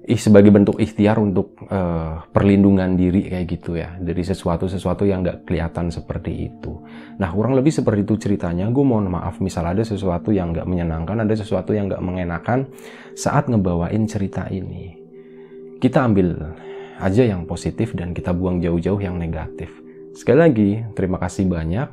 ih 0.02 0.18
sebagai 0.18 0.50
bentuk 0.50 0.82
ikhtiar 0.82 1.22
untuk 1.22 1.54
uh, 1.70 2.26
perlindungan 2.34 2.98
diri 2.98 3.30
kayak 3.30 3.46
gitu 3.46 3.78
ya 3.78 3.94
dari 4.02 4.26
sesuatu 4.26 4.66
sesuatu 4.66 5.06
yang 5.06 5.22
nggak 5.22 5.46
kelihatan 5.46 5.94
seperti 5.94 6.50
itu. 6.50 6.82
Nah 7.22 7.30
kurang 7.30 7.54
lebih 7.54 7.70
seperti 7.70 8.02
itu 8.02 8.18
ceritanya. 8.18 8.66
Gue 8.74 8.82
mohon 8.82 9.14
maaf 9.14 9.38
misal 9.38 9.70
ada 9.70 9.86
sesuatu 9.86 10.34
yang 10.34 10.58
nggak 10.58 10.66
menyenangkan, 10.66 11.22
ada 11.22 11.36
sesuatu 11.38 11.78
yang 11.78 11.86
nggak 11.86 12.02
mengenakan 12.02 12.66
saat 13.14 13.46
ngebawain 13.46 14.10
cerita 14.10 14.50
ini. 14.50 14.98
Kita 15.78 16.02
ambil 16.10 16.50
aja 16.98 17.22
yang 17.22 17.46
positif 17.46 17.94
dan 17.94 18.18
kita 18.18 18.34
buang 18.34 18.58
jauh-jauh 18.58 19.02
yang 19.02 19.22
negatif. 19.22 19.70
Sekali 20.18 20.40
lagi 20.42 20.70
terima 20.98 21.22
kasih 21.22 21.46
banyak. 21.46 21.88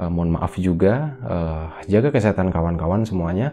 Uh, 0.00 0.08
mohon 0.08 0.40
maaf 0.40 0.56
juga. 0.56 1.20
Uh, 1.20 1.68
jaga 1.84 2.08
kesehatan 2.08 2.48
kawan-kawan 2.48 3.04
semuanya. 3.04 3.52